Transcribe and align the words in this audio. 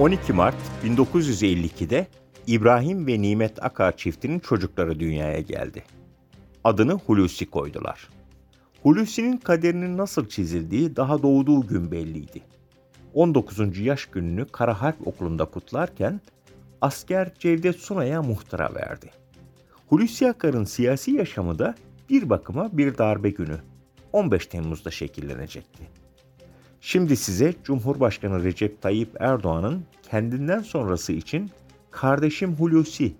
12 0.00 0.32
Mart 0.32 0.54
1952'de 0.84 2.06
İbrahim 2.46 3.06
ve 3.06 3.20
Nimet 3.20 3.64
Akar 3.64 3.96
çiftinin 3.96 4.38
çocukları 4.38 5.00
dünyaya 5.00 5.40
geldi. 5.40 5.84
Adını 6.64 6.92
Hulusi 6.92 7.46
koydular. 7.46 8.08
Hulusi'nin 8.82 9.36
kaderinin 9.36 9.96
nasıl 9.96 10.28
çizildiği 10.28 10.96
daha 10.96 11.22
doğduğu 11.22 11.66
gün 11.66 11.90
belliydi. 11.90 12.42
19. 13.14 13.78
yaş 13.78 14.06
gününü 14.06 14.46
Kara 14.52 14.82
Harp 14.82 15.06
Okulu'nda 15.06 15.44
kutlarken 15.44 16.20
asker 16.80 17.34
Cevdet 17.38 17.76
Sunay'a 17.76 18.22
muhtıra 18.22 18.74
verdi. 18.74 19.10
Hulusi 19.86 20.28
Akar'ın 20.28 20.64
siyasi 20.64 21.10
yaşamı 21.10 21.58
da 21.58 21.74
bir 22.10 22.30
bakıma 22.30 22.78
bir 22.78 22.98
darbe 22.98 23.30
günü 23.30 23.58
15 24.12 24.46
Temmuz'da 24.46 24.90
şekillenecekti. 24.90 26.05
Şimdi 26.80 27.16
size 27.16 27.54
Cumhurbaşkanı 27.64 28.44
Recep 28.44 28.82
Tayyip 28.82 29.16
Erdoğan'ın 29.20 29.84
kendinden 30.10 30.60
sonrası 30.60 31.12
için 31.12 31.50
kardeşim 31.90 32.54
Hulusi 32.54 33.14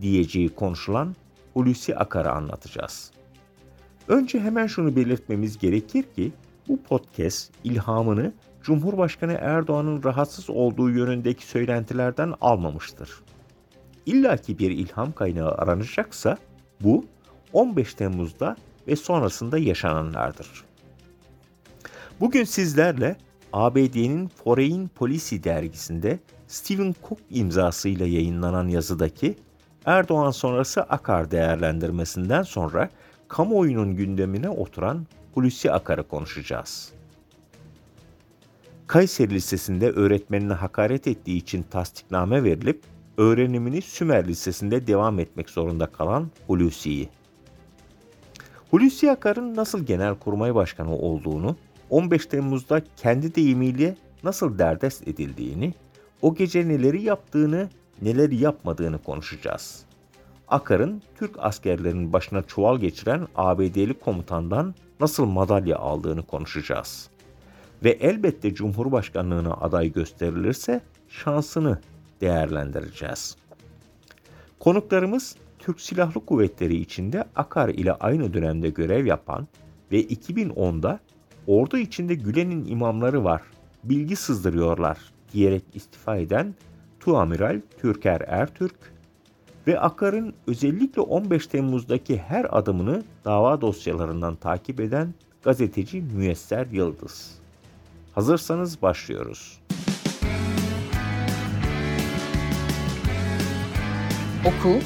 diyeceği 0.00 0.48
konuşulan 0.48 1.16
Hulusi 1.52 1.96
Akar'ı 1.96 2.30
anlatacağız. 2.30 3.10
Önce 4.08 4.40
hemen 4.40 4.66
şunu 4.66 4.96
belirtmemiz 4.96 5.58
gerekir 5.58 6.02
ki 6.02 6.32
bu 6.68 6.82
podcast 6.82 7.52
ilhamını 7.64 8.32
Cumhurbaşkanı 8.62 9.32
Erdoğan'ın 9.32 10.04
rahatsız 10.04 10.50
olduğu 10.50 10.90
yönündeki 10.90 11.46
söylentilerden 11.46 12.34
almamıştır. 12.40 13.10
İlla 14.06 14.36
ki 14.36 14.58
bir 14.58 14.70
ilham 14.70 15.12
kaynağı 15.12 15.50
aranacaksa 15.52 16.38
bu 16.80 17.04
15 17.52 17.94
Temmuz'da 17.94 18.56
ve 18.88 18.96
sonrasında 18.96 19.58
yaşananlardır. 19.58 20.64
Bugün 22.22 22.44
sizlerle 22.44 23.16
ABD'nin 23.52 24.28
Foreign 24.28 24.86
Policy 24.86 25.36
dergisinde 25.44 26.18
Stephen 26.46 26.94
Cook 27.08 27.18
imzasıyla 27.30 28.06
yayınlanan 28.06 28.68
yazıdaki 28.68 29.36
Erdoğan 29.86 30.30
sonrası 30.30 30.82
Akar 30.82 31.30
değerlendirmesinden 31.30 32.42
sonra 32.42 32.90
kamuoyunun 33.28 33.96
gündemine 33.96 34.48
oturan 34.48 35.06
Hulusi 35.34 35.72
Akar'ı 35.72 36.08
konuşacağız. 36.08 36.92
Kayseri 38.86 39.30
Lisesi'nde 39.30 39.90
öğretmenine 39.90 40.54
hakaret 40.54 41.06
ettiği 41.06 41.36
için 41.36 41.62
tasdikname 41.62 42.44
verilip 42.44 42.82
öğrenimini 43.16 43.82
Sümer 43.82 44.28
Lisesi'nde 44.28 44.86
devam 44.86 45.18
etmek 45.18 45.50
zorunda 45.50 45.86
kalan 45.86 46.30
Hulusi'yi. 46.46 47.08
Hulusi 48.70 49.10
Akar'ın 49.10 49.56
nasıl 49.56 49.86
Genelkurmay 49.86 50.54
Başkanı 50.54 50.96
olduğunu, 50.96 51.56
15 51.92 52.26
Temmuz'da 52.26 52.82
kendi 52.96 53.34
deyimiyle 53.34 53.96
nasıl 54.24 54.58
derdest 54.58 55.08
edildiğini, 55.08 55.74
o 56.22 56.34
gece 56.34 56.68
neleri 56.68 57.02
yaptığını, 57.02 57.68
neleri 58.02 58.36
yapmadığını 58.36 58.98
konuşacağız. 58.98 59.84
Akar'ın 60.48 61.02
Türk 61.18 61.30
askerlerinin 61.38 62.12
başına 62.12 62.42
çuval 62.42 62.78
geçiren 62.78 63.28
ABD'li 63.36 63.94
komutandan 63.94 64.74
nasıl 65.00 65.24
madalya 65.24 65.78
aldığını 65.78 66.22
konuşacağız. 66.22 67.10
Ve 67.84 67.90
elbette 67.90 68.54
Cumhurbaşkanlığına 68.54 69.52
aday 69.52 69.92
gösterilirse 69.92 70.80
şansını 71.08 71.78
değerlendireceğiz. 72.20 73.36
Konuklarımız 74.60 75.36
Türk 75.58 75.80
Silahlı 75.80 76.26
Kuvvetleri 76.26 76.76
içinde 76.76 77.24
Akar 77.36 77.68
ile 77.68 77.92
aynı 77.92 78.34
dönemde 78.34 78.70
görev 78.70 79.06
yapan 79.06 79.48
ve 79.92 80.04
2010'da 80.04 81.00
ordu 81.46 81.78
içinde 81.78 82.14
Gülen'in 82.14 82.64
imamları 82.64 83.24
var, 83.24 83.42
bilgi 83.84 84.16
sızdırıyorlar 84.16 84.98
diyerek 85.32 85.62
istifa 85.74 86.16
eden 86.16 86.54
Tuamiral 87.00 87.60
Türker 87.80 88.20
Ertürk 88.26 88.92
ve 89.66 89.80
Akar'ın 89.80 90.34
özellikle 90.46 91.00
15 91.00 91.46
Temmuz'daki 91.46 92.18
her 92.18 92.58
adımını 92.58 93.02
dava 93.24 93.60
dosyalarından 93.60 94.36
takip 94.36 94.80
eden 94.80 95.14
gazeteci 95.42 96.00
Müyesser 96.00 96.66
Yıldız. 96.66 97.38
Hazırsanız 98.14 98.82
başlıyoruz. 98.82 99.60
Oku, 104.46 104.78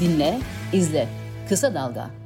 dinle, 0.00 0.40
izle. 0.72 1.08
Kısa 1.48 1.74
Dalga. 1.74 2.25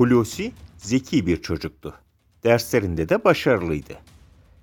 Hulusi 0.00 0.52
zeki 0.76 1.26
bir 1.26 1.42
çocuktu. 1.42 1.94
Derslerinde 2.44 3.08
de 3.08 3.24
başarılıydı. 3.24 3.92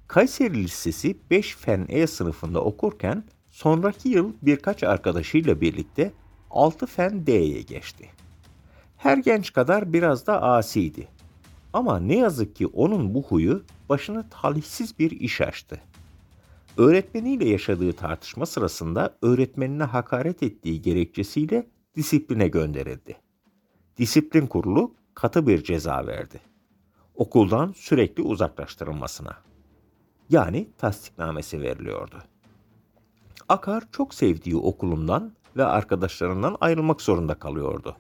Kayseri 0.08 0.64
Lisesi 0.64 1.18
5 1.30 1.56
Fen 1.56 1.86
E 1.90 2.08
sınıfında 2.08 2.64
okurken 2.64 3.24
sonraki 3.50 4.10
yıl 4.10 4.34
birkaç 4.42 4.84
arkadaşıyla 4.84 5.62
birlikte 5.62 6.12
6 6.50 6.86
Fen 6.86 7.28
D'ye 7.28 7.62
geçti. 7.62 8.10
Her 8.98 9.18
genç 9.18 9.54
kadar 9.54 9.94
biraz 9.94 10.28
da 10.28 10.42
asiydi. 10.42 11.08
Ama 11.74 12.00
ne 12.00 12.18
yazık 12.18 12.56
ki 12.56 12.68
onun 12.68 13.14
bu 13.14 13.24
huyu 13.24 13.64
başına 13.90 14.30
talihsiz 14.30 15.00
bir 15.00 15.12
iş 15.12 15.42
açtı. 15.42 15.82
Öğretmeniyle 16.78 17.50
yaşadığı 17.50 17.94
tartışma 17.94 18.46
sırasında 18.46 19.18
öğretmenine 19.22 19.84
hakaret 19.84 20.44
ettiği 20.44 20.82
gerekçesiyle 20.82 21.68
disipline 21.96 22.48
gönderildi. 22.48 23.18
Disiplin 23.98 24.48
kurulu 24.48 24.98
katı 25.18 25.48
bir 25.48 25.64
ceza 25.64 26.08
verdi. 26.08 26.40
Okuldan 27.16 27.74
sürekli 27.78 28.24
uzaklaştırılmasına. 28.24 29.38
Yani 30.30 30.68
tasdiknamesi 30.78 31.62
veriliyordu. 31.62 32.24
Akar 33.50 33.84
çok 33.92 34.14
sevdiği 34.14 34.56
okulundan 34.56 35.32
ve 35.56 35.66
arkadaşlarından 35.66 36.58
ayrılmak 36.62 37.02
zorunda 37.02 37.36
kalıyordu. 37.36 37.98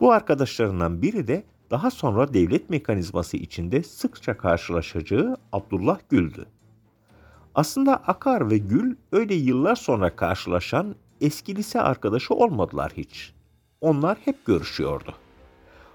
Bu 0.00 0.12
arkadaşlarından 0.12 1.02
biri 1.02 1.28
de 1.28 1.44
daha 1.70 1.90
sonra 1.90 2.34
devlet 2.34 2.70
mekanizması 2.70 3.36
içinde 3.36 3.82
sıkça 3.82 4.36
karşılaşacağı 4.36 5.36
Abdullah 5.52 5.98
Gül'dü. 6.08 6.46
Aslında 7.54 7.96
Akar 7.96 8.50
ve 8.50 8.58
Gül 8.58 8.96
öyle 9.12 9.34
yıllar 9.34 9.76
sonra 9.76 10.16
karşılaşan 10.16 10.94
eski 11.20 11.56
lise 11.56 11.80
arkadaşı 11.80 12.34
olmadılar 12.34 12.92
hiç. 12.96 13.32
Onlar 13.80 14.18
hep 14.24 14.46
görüşüyordu. 14.46 15.14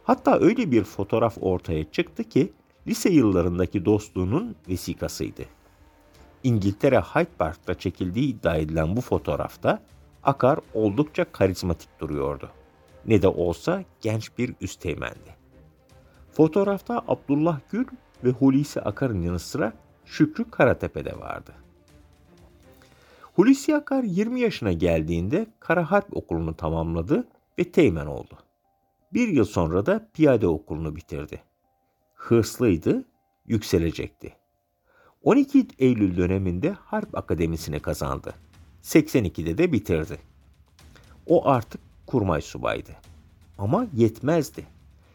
Hatta 0.08 0.40
öyle 0.40 0.72
bir 0.72 0.84
fotoğraf 0.84 1.38
ortaya 1.42 1.92
çıktı 1.92 2.24
ki 2.24 2.54
lise 2.88 3.10
yıllarındaki 3.10 3.86
dostluğunun 3.86 4.56
vesikasıydı. 4.70 5.44
İngiltere 6.44 7.00
Hyde 7.00 7.30
Park'ta 7.38 7.74
çekildiği 7.74 8.28
iddia 8.28 8.56
edilen 8.56 8.96
bu 8.96 9.02
fotoğrafta 9.02 9.84
Akar 10.24 10.60
oldukça 10.74 11.26
karizmatik 11.32 12.00
duruyordu. 12.00 12.50
Ne 13.06 13.22
de 13.22 13.28
olsa 13.28 13.84
genç 14.02 14.38
bir 14.38 14.54
üsteğmendi. 14.62 15.36
Fotoğrafta 16.32 17.04
Abdullah 17.08 17.60
Gül 17.72 17.86
ve 18.24 18.30
Hulusi 18.30 18.82
Akar'ın 18.82 19.22
yanı 19.22 19.40
sıra 19.40 19.74
Şükrü 20.06 20.52
Karatepe 20.52 21.06
de 21.06 21.20
vardı. 21.20 21.52
Hulusi 23.36 23.76
Akar 23.76 24.04
20 24.04 24.40
yaşına 24.40 24.72
geldiğinde 24.72 25.48
Kara 25.60 25.92
Harp 25.92 26.18
Okulu'nu 26.18 26.54
tamamladı 26.54 27.28
ve 27.60 27.72
teğmen 27.72 28.06
oldu. 28.06 28.47
Bir 29.18 29.28
yıl 29.28 29.46
sonra 29.46 29.86
da 29.86 30.10
piyade 30.14 30.48
okulunu 30.48 30.96
bitirdi. 30.96 31.42
Hırslıydı, 32.14 33.06
yükselecekti. 33.48 34.34
12 35.24 35.68
Eylül 35.80 36.18
döneminde 36.18 36.72
Harp 36.72 37.18
Akademisi'ni 37.18 37.80
kazandı. 37.80 38.34
82'de 38.84 39.58
de 39.58 39.72
bitirdi. 39.72 40.18
O 41.26 41.48
artık 41.48 41.82
kurmay 42.06 42.42
subaydı. 42.42 42.92
Ama 43.58 43.88
yetmezdi. 43.94 44.66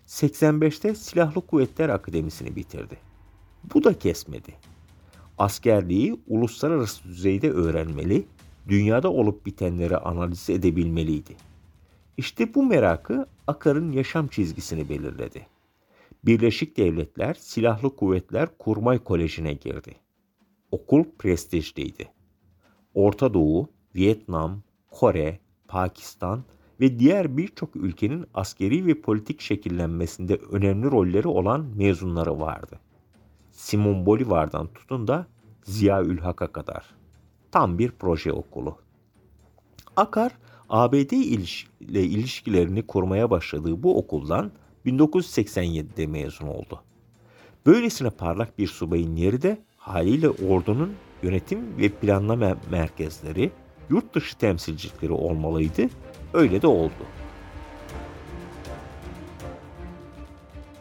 85'te 0.06 0.94
Silahlı 0.94 1.46
Kuvvetler 1.46 1.88
Akademisi'ni 1.88 2.56
bitirdi. 2.56 2.96
Bu 3.74 3.84
da 3.84 3.98
kesmedi. 3.98 4.54
Askerliği 5.38 6.20
uluslararası 6.26 7.04
düzeyde 7.04 7.50
öğrenmeli, 7.50 8.26
dünyada 8.68 9.12
olup 9.12 9.46
bitenleri 9.46 9.96
analiz 9.96 10.50
edebilmeliydi. 10.50 11.36
İşte 12.16 12.54
bu 12.54 12.62
merakı 12.62 13.26
Akar'ın 13.46 13.92
yaşam 13.92 14.28
çizgisini 14.28 14.88
belirledi. 14.88 15.46
Birleşik 16.24 16.76
Devletler 16.76 17.34
Silahlı 17.34 17.96
Kuvvetler 17.96 18.48
Kurmay 18.58 18.98
Koleji'ne 18.98 19.52
girdi. 19.52 19.94
Okul 20.70 21.04
prestijliydi. 21.18 22.12
Orta 22.94 23.34
Doğu, 23.34 23.68
Vietnam, 23.94 24.62
Kore, 24.90 25.38
Pakistan 25.68 26.44
ve 26.80 26.98
diğer 26.98 27.36
birçok 27.36 27.76
ülkenin 27.76 28.26
askeri 28.34 28.86
ve 28.86 29.00
politik 29.00 29.40
şekillenmesinde 29.40 30.36
önemli 30.36 30.90
rolleri 30.90 31.28
olan 31.28 31.66
mezunları 31.76 32.40
vardı. 32.40 32.80
Simon 33.50 34.06
Bolivar'dan 34.06 34.66
tutun 34.72 35.08
da 35.08 35.26
Ziya 35.62 36.02
Ülhak'a 36.02 36.52
kadar. 36.52 36.94
Tam 37.50 37.78
bir 37.78 37.90
proje 37.90 38.32
okulu. 38.32 38.78
Akar, 39.96 40.32
ABD 40.72 41.12
ile 41.12 42.02
ilişkilerini 42.02 42.86
kurmaya 42.86 43.30
başladığı 43.30 43.82
bu 43.82 43.98
okuldan 43.98 44.50
1987'de 44.86 46.06
mezun 46.06 46.46
oldu. 46.46 46.82
Böylesine 47.66 48.10
parlak 48.10 48.58
bir 48.58 48.66
subayın 48.66 49.16
yeri 49.16 49.42
de 49.42 49.58
Haliyle 49.76 50.28
ordunun 50.28 50.92
yönetim 51.22 51.78
ve 51.78 51.88
planlama 51.88 52.56
merkezleri 52.70 53.50
yurt 53.90 54.14
dışı 54.14 54.38
temsilcilikleri 54.38 55.12
olmalıydı. 55.12 55.82
Öyle 56.34 56.62
de 56.62 56.66
oldu. 56.66 57.04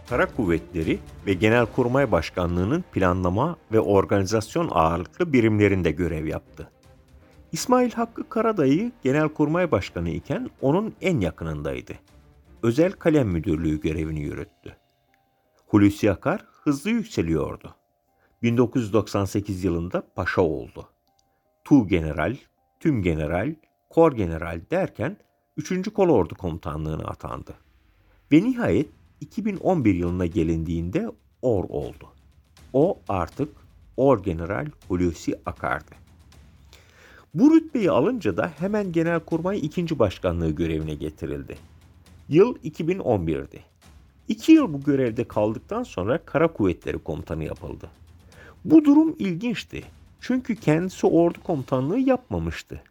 Kara 0.09 0.25
Kuvvetleri 0.25 0.99
ve 1.25 1.33
Genelkurmay 1.33 2.11
Başkanlığı'nın 2.11 2.83
planlama 2.93 3.55
ve 3.71 3.79
organizasyon 3.79 4.69
ağırlıklı 4.71 5.33
birimlerinde 5.33 5.91
görev 5.91 6.25
yaptı. 6.25 6.71
İsmail 7.51 7.91
Hakkı 7.91 8.29
Karadayı 8.29 8.91
Genelkurmay 9.03 9.71
Başkanı 9.71 10.09
iken 10.09 10.49
onun 10.61 10.93
en 11.01 11.19
yakınındaydı. 11.19 11.93
Özel 12.63 12.91
Kalem 12.91 13.27
Müdürlüğü 13.27 13.81
görevini 13.81 14.21
yürüttü. 14.21 14.77
Hulusi 15.67 16.11
Akar 16.11 16.45
hızlı 16.63 16.89
yükseliyordu. 16.89 17.75
1998 18.41 19.63
yılında 19.63 20.03
paşa 20.15 20.41
oldu. 20.41 20.89
Tu 21.63 21.87
General, 21.87 22.35
Tüm 22.79 23.01
General, 23.01 23.55
Kor 23.89 24.11
General 24.11 24.61
derken 24.71 25.17
3. 25.57 25.93
Kolordu 25.93 26.35
Komutanlığı'na 26.35 27.03
atandı. 27.03 27.53
Ve 28.31 28.43
nihayet 28.43 28.89
2011 29.21 29.95
yılına 29.95 30.25
gelindiğinde 30.25 31.09
Or 31.41 31.63
oldu. 31.69 32.13
O 32.73 32.99
artık 33.07 33.49
Or 33.97 34.23
General 34.23 34.67
Hulusi 34.87 35.39
Akar'dı. 35.45 36.00
Bu 37.33 37.55
rütbeyi 37.55 37.91
alınca 37.91 38.37
da 38.37 38.51
hemen 38.59 38.91
Genelkurmay 38.91 39.59
2. 39.59 39.99
Başkanlığı 39.99 40.51
görevine 40.51 40.93
getirildi. 40.93 41.57
Yıl 42.29 42.55
2011'di. 42.55 43.59
İki 44.27 44.51
yıl 44.51 44.73
bu 44.73 44.81
görevde 44.81 45.23
kaldıktan 45.23 45.83
sonra 45.83 46.25
Kara 46.25 46.53
Kuvvetleri 46.53 46.99
Komutanı 46.99 47.43
yapıldı. 47.43 47.89
Bu 48.65 48.85
durum 48.85 49.15
ilginçti. 49.19 49.83
Çünkü 50.21 50.55
kendisi 50.55 51.07
ordu 51.07 51.37
komutanlığı 51.43 51.99
yapmamıştı. 51.99 52.81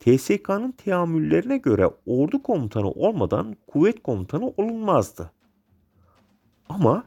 TSK'nın 0.00 0.72
teamüllerine 0.72 1.58
göre 1.58 1.90
ordu 2.06 2.42
komutanı 2.42 2.90
olmadan 2.90 3.56
kuvvet 3.66 4.02
komutanı 4.02 4.48
olunmazdı. 4.56 5.30
Ama 6.68 7.04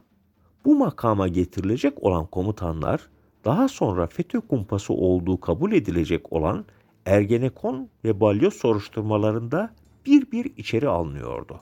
bu 0.64 0.76
makama 0.76 1.28
getirilecek 1.28 2.02
olan 2.02 2.26
komutanlar 2.26 3.08
daha 3.44 3.68
sonra 3.68 4.06
FETÖ 4.06 4.40
kumpası 4.40 4.92
olduğu 4.92 5.40
kabul 5.40 5.72
edilecek 5.72 6.32
olan 6.32 6.64
Ergenekon 7.06 7.88
ve 8.04 8.20
Balyoz 8.20 8.54
soruşturmalarında 8.54 9.70
bir 10.06 10.30
bir 10.30 10.52
içeri 10.56 10.88
alınıyordu. 10.88 11.60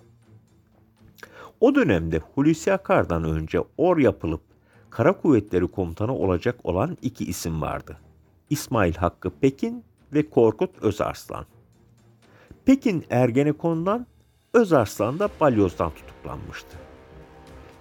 O 1.61 1.75
dönemde 1.75 2.19
Hulusi 2.19 2.73
Akar'dan 2.73 3.25
önce 3.25 3.61
or 3.77 3.99
yapılıp 3.99 4.41
Kara 4.91 5.13
Kuvvetleri 5.13 5.67
Komutanı 5.67 6.15
olacak 6.15 6.61
olan 6.65 6.97
iki 7.03 7.25
isim 7.25 7.63
vardı. 7.63 7.97
İsmail 8.51 8.95
Hakkı 8.95 9.31
Pekin 9.31 9.85
ve 10.13 10.31
Korkut 10.31 10.79
Özarslan. 10.83 11.47
Pekin 12.65 13.05
Ergenekon'dan, 13.11 14.07
Özarslan 14.55 15.19
da 15.19 15.29
Balyoz'dan 15.41 15.91
tutuklanmıştı. 15.91 16.92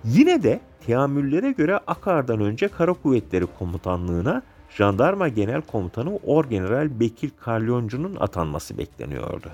Yine 0.05 0.43
de 0.43 0.59
teamüllere 0.85 1.51
göre 1.51 1.77
Akar'dan 1.77 2.39
önce 2.39 2.67
Kara 2.67 2.93
Kuvvetleri 2.93 3.45
Komutanlığı'na 3.59 4.41
Jandarma 4.69 5.27
Genel 5.27 5.61
Komutanı 5.61 6.15
Orgeneral 6.15 6.99
Bekir 6.99 7.31
Kalyoncu'nun 7.39 8.15
atanması 8.15 8.77
bekleniyordu. 8.77 9.51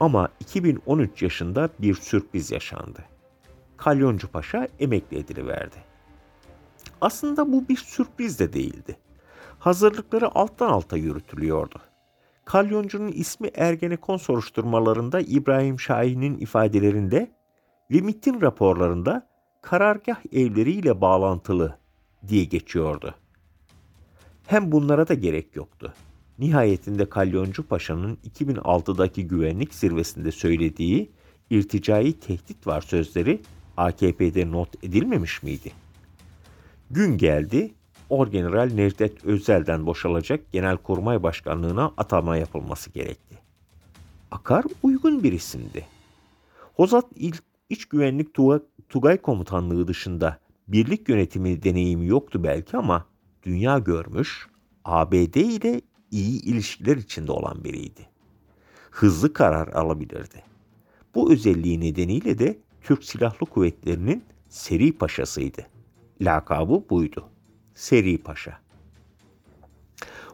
Ama 0.00 0.28
2013 0.40 1.22
yaşında 1.22 1.68
bir 1.78 1.94
sürpriz 1.94 2.50
yaşandı. 2.50 3.04
Kalyoncu 3.76 4.28
Paşa 4.28 4.68
emekli 4.80 5.18
ediliverdi. 5.18 5.76
Aslında 7.00 7.52
bu 7.52 7.68
bir 7.68 7.76
sürpriz 7.76 8.38
de 8.38 8.52
değildi. 8.52 8.96
Hazırlıkları 9.58 10.34
alttan 10.34 10.68
alta 10.68 10.96
yürütülüyordu. 10.96 11.78
Kalyoncu'nun 12.44 13.08
ismi 13.08 13.50
Ergenekon 13.54 14.16
soruşturmalarında 14.16 15.20
İbrahim 15.20 15.80
Şahin'in 15.80 16.38
ifadelerinde 16.38 17.30
ve 17.90 18.00
MIT'in 18.00 18.40
raporlarında 18.40 19.31
karargah 19.62 20.20
evleriyle 20.32 21.00
bağlantılı 21.00 21.78
diye 22.28 22.44
geçiyordu. 22.44 23.14
Hem 24.46 24.72
bunlara 24.72 25.08
da 25.08 25.14
gerek 25.14 25.56
yoktu. 25.56 25.94
Nihayetinde 26.38 27.08
Kalyoncu 27.08 27.66
Paşa'nın 27.66 28.18
2006'daki 28.38 29.28
güvenlik 29.28 29.74
zirvesinde 29.74 30.32
söylediği 30.32 31.10
irticai 31.50 32.12
tehdit 32.12 32.66
var 32.66 32.80
sözleri 32.80 33.40
AKP'de 33.76 34.50
not 34.50 34.84
edilmemiş 34.84 35.42
miydi? 35.42 35.72
Gün 36.90 37.18
geldi, 37.18 37.74
Orgeneral 38.10 38.70
Necdet 38.74 39.24
Özel'den 39.24 39.86
boşalacak 39.86 40.52
Genelkurmay 40.52 41.22
Başkanlığı'na 41.22 41.92
atama 41.96 42.36
yapılması 42.36 42.90
gerekti. 42.90 43.38
Akar 44.30 44.64
uygun 44.82 45.22
bir 45.22 45.32
isimdi. 45.32 45.86
Hozat 46.76 47.06
İl 47.14 47.32
İç 47.72 47.84
Güvenlik 47.84 48.34
Tugay 48.92 49.18
Komutanlığı 49.18 49.88
dışında 49.88 50.38
birlik 50.68 51.08
yönetimi 51.08 51.62
deneyimi 51.62 52.06
yoktu 52.06 52.44
belki 52.44 52.76
ama 52.76 53.06
dünya 53.42 53.78
görmüş, 53.78 54.46
ABD 54.84 55.34
ile 55.34 55.80
iyi 56.10 56.42
ilişkiler 56.42 56.96
içinde 56.96 57.32
olan 57.32 57.64
biriydi. 57.64 58.08
Hızlı 58.90 59.32
karar 59.32 59.68
alabilirdi. 59.68 60.42
Bu 61.14 61.32
özelliği 61.32 61.80
nedeniyle 61.80 62.38
de 62.38 62.58
Türk 62.82 63.04
Silahlı 63.04 63.46
Kuvvetleri'nin 63.46 64.24
Seri 64.48 64.92
Paşasıydı. 64.92 65.66
Lakabı 66.20 66.84
buydu. 66.90 67.28
Seri 67.74 68.18
Paşa. 68.18 68.58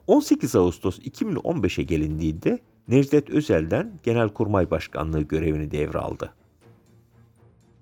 18 0.07 0.57
Ağustos 0.57 0.99
2015'e 0.99 1.85
gelindiğinde 1.85 2.59
Necdet 2.89 3.31
Özel'den 3.31 3.93
Genelkurmay 4.03 4.71
Başkanlığı 4.71 5.23
görevini 5.23 5.71
devraldı. 5.71 6.38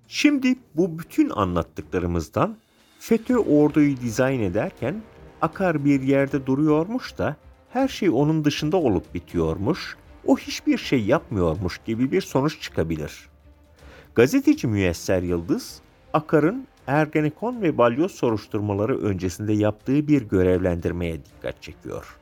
Şimdi 0.09 0.55
bu 0.75 0.99
bütün 0.99 1.31
anlattıklarımızdan 1.31 2.57
FETÖ 2.99 3.37
orduyu 3.37 3.97
dizayn 3.97 4.41
ederken 4.41 5.03
Akar 5.41 5.85
bir 5.85 6.03
yerde 6.03 6.47
duruyormuş 6.47 7.19
da 7.19 7.37
her 7.71 7.89
şey 7.89 8.11
onun 8.11 8.45
dışında 8.45 8.77
olup 8.77 9.15
bitiyormuş, 9.15 9.97
o 10.27 10.37
hiçbir 10.37 10.79
şey 10.79 11.05
yapmıyormuş 11.05 11.81
gibi 11.87 12.13
bir 12.13 12.21
sonuç 12.21 12.61
çıkabilir. 12.61 13.29
Gazeteci 14.15 14.67
Müyesser 14.67 15.23
Yıldız, 15.23 15.81
Akar'ın 16.13 16.67
Ergenekon 16.87 17.63
ve 17.63 17.79
Balyoz 17.79 18.13
soruşturmaları 18.13 18.99
öncesinde 18.99 19.53
yaptığı 19.53 20.09
bir 20.09 20.23
görevlendirmeye 20.23 21.25
dikkat 21.25 21.63
çekiyor. 21.63 22.17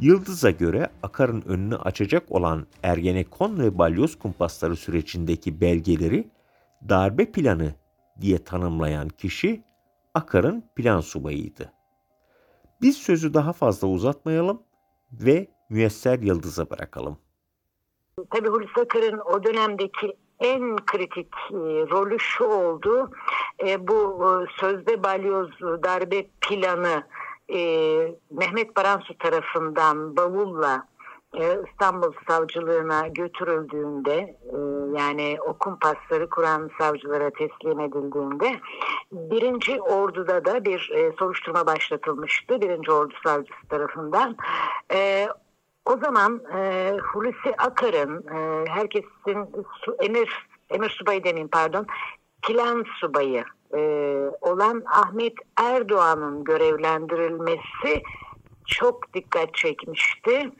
Yıldız'a 0.00 0.50
göre 0.50 0.88
Akar'ın 1.02 1.42
önünü 1.42 1.76
açacak 1.76 2.32
olan 2.32 2.66
Ergenekon 2.82 3.58
ve 3.58 3.78
Balyoz 3.78 4.18
kumpasları 4.18 4.76
sürecindeki 4.76 5.60
belgeleri 5.60 6.28
darbe 6.88 7.32
planı 7.32 7.74
diye 8.20 8.44
tanımlayan 8.44 9.08
kişi 9.08 9.64
Akar'ın 10.14 10.64
plan 10.76 11.00
subayıydı. 11.00 11.72
Biz 12.82 12.96
sözü 12.96 13.34
daha 13.34 13.52
fazla 13.52 13.88
uzatmayalım 13.88 14.62
ve 15.12 15.46
Müyesser 15.68 16.18
Yıldız'a 16.18 16.70
bırakalım. 16.70 17.18
Tabii 18.30 18.48
Hulusi 18.48 18.80
Akar'ın 18.80 19.18
o 19.18 19.44
dönemdeki 19.44 20.16
en 20.40 20.76
kritik 20.76 21.34
e, 21.50 21.56
rolü 21.90 22.18
şu 22.18 22.44
oldu. 22.44 23.10
E, 23.66 23.88
bu 23.88 24.24
e, 24.24 24.60
sözde 24.60 25.02
balyoz 25.02 25.50
darbe 25.60 26.26
planı 26.40 27.02
Mehmet 28.30 28.76
Baransu 28.76 29.18
tarafından 29.18 30.16
bavulla 30.16 30.88
İstanbul 31.34 32.12
Savcılığına 32.28 33.08
götürüldüğünde 33.08 34.14
e, 34.14 34.56
yani 35.00 35.38
o 35.46 35.58
kumpasları 35.58 36.30
kuran 36.30 36.70
savcılara 36.78 37.30
teslim 37.30 37.80
edildiğinde 37.80 38.60
birinci 39.12 39.80
orduda 39.80 40.44
da 40.44 40.64
bir 40.64 40.90
e, 40.94 41.12
soruşturma 41.18 41.66
başlatılmıştı. 41.66 42.60
Birinci 42.60 42.92
ordu 42.92 43.14
savcısı 43.24 43.68
tarafından. 43.68 44.36
O 45.84 45.96
zaman 45.96 46.40
Hulusi 47.12 47.56
Akar'ın 47.58 48.24
herkesin 48.68 49.48
emir 50.00 50.48
emir 50.70 50.90
subayı 50.90 51.24
demeyeyim 51.24 51.48
pardon 51.48 51.86
plan 52.42 52.84
subayı 53.00 53.44
olan 54.40 54.82
Ahmet 54.86 55.34
Erdoğan'ın 55.56 56.44
görevlendirilmesi 56.44 58.02
çok 58.66 59.14
dikkat 59.14 59.54
çekmişti. 59.54 60.50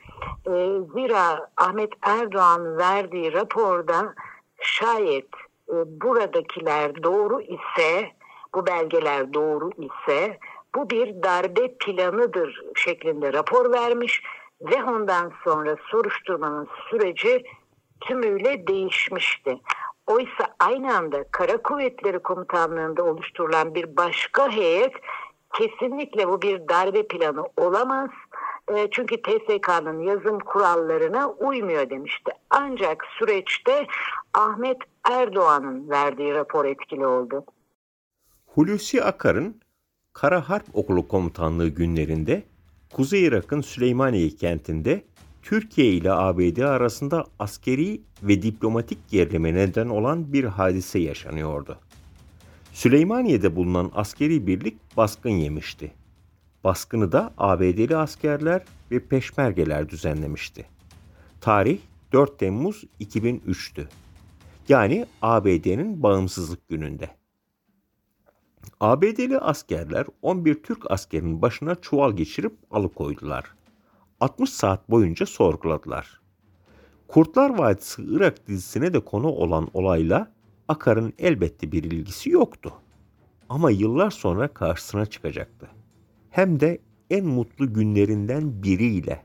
E, 0.47 0.53
zira 0.93 1.49
Ahmet 1.57 1.93
Erdoğan 2.01 2.77
verdiği 2.77 3.33
raporda 3.33 4.13
şayet 4.61 5.29
e, 5.69 5.75
buradakiler 6.01 7.03
doğru 7.03 7.41
ise, 7.41 8.11
bu 8.55 8.67
belgeler 8.67 9.33
doğru 9.33 9.69
ise 9.71 10.37
bu 10.75 10.89
bir 10.89 11.23
darbe 11.23 11.77
planıdır 11.77 12.63
şeklinde 12.75 13.33
rapor 13.33 13.71
vermiş 13.71 14.23
ve 14.61 14.83
ondan 14.83 15.33
sonra 15.43 15.75
soruşturmanın 15.91 16.67
süreci 16.89 17.43
tümüyle 18.01 18.67
değişmişti. 18.67 19.59
Oysa 20.07 20.55
aynı 20.59 20.97
anda 20.97 21.23
Kara 21.31 21.57
Kuvvetleri 21.57 22.19
Komutanlığı'nda 22.19 23.03
oluşturulan 23.03 23.75
bir 23.75 23.97
başka 23.97 24.51
heyet 24.51 24.93
kesinlikle 25.53 26.27
bu 26.27 26.41
bir 26.41 26.67
darbe 26.67 27.07
planı 27.07 27.43
olamaz. 27.57 28.09
E, 28.77 28.87
çünkü 28.91 29.21
TSK'nın 29.21 29.99
yazım 29.99 30.39
kurallarına 30.39 31.29
uymuyor 31.29 31.89
demişti. 31.89 32.31
Ancak 32.49 33.05
süreçte 33.19 33.87
Ahmet 34.33 34.77
Erdoğan'ın 35.11 35.89
verdiği 35.89 36.33
rapor 36.33 36.65
etkili 36.65 37.05
oldu. 37.05 37.45
Hulusi 38.45 39.03
Akar'ın 39.03 39.61
Kara 40.13 40.49
Harp 40.49 40.65
Okulu 40.73 41.07
Komutanlığı 41.07 41.67
günlerinde 41.67 42.43
Kuzey 42.93 43.25
Irak'ın 43.25 43.61
Süleymaniye 43.61 44.29
kentinde 44.29 45.03
Türkiye 45.41 45.87
ile 45.87 46.11
ABD 46.11 46.57
arasında 46.57 47.25
askeri 47.39 48.01
ve 48.23 48.41
diplomatik 48.41 49.09
gerilime 49.09 49.53
neden 49.53 49.89
olan 49.89 50.33
bir 50.33 50.43
hadise 50.43 50.99
yaşanıyordu. 50.99 51.77
Süleymaniye'de 52.73 53.55
bulunan 53.55 53.91
askeri 53.95 54.47
birlik 54.47 54.97
baskın 54.97 55.29
yemişti. 55.29 55.91
Baskını 56.63 57.11
da 57.11 57.33
ABD'li 57.37 57.97
askerler 57.97 58.63
ve 58.91 58.99
peşmergeler 59.07 59.89
düzenlemişti. 59.89 60.65
Tarih 61.41 61.79
4 62.13 62.39
Temmuz 62.39 62.83
2003'tü. 62.99 63.87
Yani 64.69 65.05
ABD'nin 65.21 66.03
bağımsızlık 66.03 66.69
gününde. 66.69 67.09
ABD'li 68.79 69.39
askerler 69.39 70.05
11 70.21 70.63
Türk 70.63 70.91
askerinin 70.91 71.41
başına 71.41 71.75
çuval 71.75 72.11
geçirip 72.11 72.53
alıkoydular. 72.71 73.45
60 74.19 74.49
saat 74.49 74.89
boyunca 74.89 75.25
sorguladılar. 75.25 76.21
Kurtlar 77.07 77.57
Vadisi 77.57 78.03
Irak 78.07 78.47
dizisine 78.47 78.93
de 78.93 78.99
konu 78.99 79.27
olan 79.27 79.69
olayla 79.73 80.31
Akar'ın 80.67 81.13
elbette 81.19 81.71
bir 81.71 81.83
ilgisi 81.83 82.29
yoktu. 82.29 82.73
Ama 83.49 83.71
yıllar 83.71 84.11
sonra 84.11 84.47
karşısına 84.47 85.05
çıkacaktı. 85.05 85.67
Hem 86.31 86.59
de 86.59 86.79
en 87.09 87.25
mutlu 87.25 87.73
günlerinden 87.73 88.63
biriyle. 88.63 89.23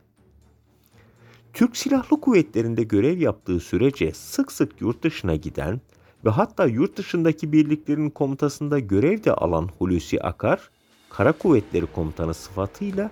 Türk 1.53 1.77
Silahlı 1.77 2.21
Kuvvetleri'nde 2.21 2.83
görev 2.83 3.19
yaptığı 3.19 3.61
sürece 3.61 4.13
sık 4.13 4.53
sık 4.53 4.81
yurt 4.81 5.03
dışına 5.03 5.37
giden 5.37 5.81
ve 6.25 6.31
hatta 6.31 6.67
yurt 6.67 6.97
dışındaki 6.97 7.53
birliklerin 7.53 8.11
komutasında 8.11 8.79
görev 8.79 9.25
de 9.25 9.33
alan 9.33 9.69
Hulusi 9.79 10.23
Akar, 10.23 10.71
Kara 11.11 11.33
Kuvvetleri 11.33 11.87
Komutanı 11.87 12.35
sıfatıyla 12.35 13.11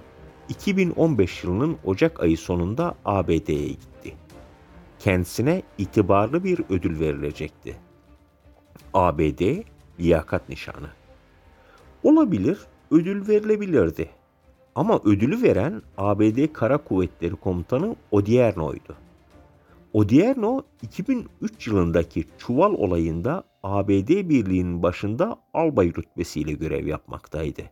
2015 0.48 1.44
yılının 1.44 1.76
Ocak 1.84 2.20
ayı 2.20 2.38
sonunda 2.38 2.94
ABD'ye 3.04 3.68
gitti. 3.68 4.16
Kendisine 4.98 5.62
itibarlı 5.78 6.44
bir 6.44 6.60
ödül 6.70 7.00
verilecekti. 7.00 7.76
ABD 8.94 9.62
liyakat 10.00 10.48
nişanı. 10.48 10.88
Olabilir, 12.02 12.58
ödül 12.94 13.28
verilebilirdi. 13.28 14.08
Ama 14.74 15.00
ödülü 15.04 15.42
veren 15.42 15.82
ABD 15.98 16.52
Kara 16.52 16.78
Kuvvetleri 16.78 17.36
Komutanı 17.36 17.96
Odierno'ydu. 18.10 18.96
Odierno 19.92 20.62
2003 20.82 21.66
yılındaki 21.66 22.24
Çuval 22.38 22.72
olayında 22.72 23.44
ABD 23.62 24.08
birliğinin 24.08 24.82
başında 24.82 25.36
albay 25.54 25.88
rütbesiyle 25.94 26.52
görev 26.52 26.86
yapmaktaydı. 26.86 27.62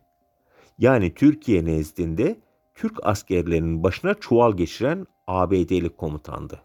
Yani 0.79 1.13
Türkiye 1.13 1.65
nezdinde 1.65 2.39
Türk 2.75 2.99
askerlerinin 3.03 3.83
başına 3.83 4.13
çuval 4.13 4.57
geçiren 4.57 5.05
ABD'li 5.27 5.89
komutandı. 5.89 6.61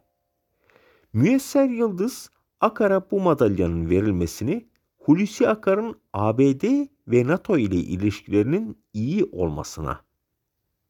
Müyesser 1.12 1.69
Yıldız 1.69 2.31
Akar'a 2.61 3.11
bu 3.11 3.21
madalyanın 3.21 3.91
verilmesini 3.91 4.69
Hulusi 5.09 5.49
Akar'ın 5.49 6.00
ABD 6.12 6.65
ve 7.09 7.27
NATO 7.27 7.59
ile 7.59 7.77
ilişkilerinin 7.77 8.85
iyi 8.93 9.25
olmasına 9.33 10.00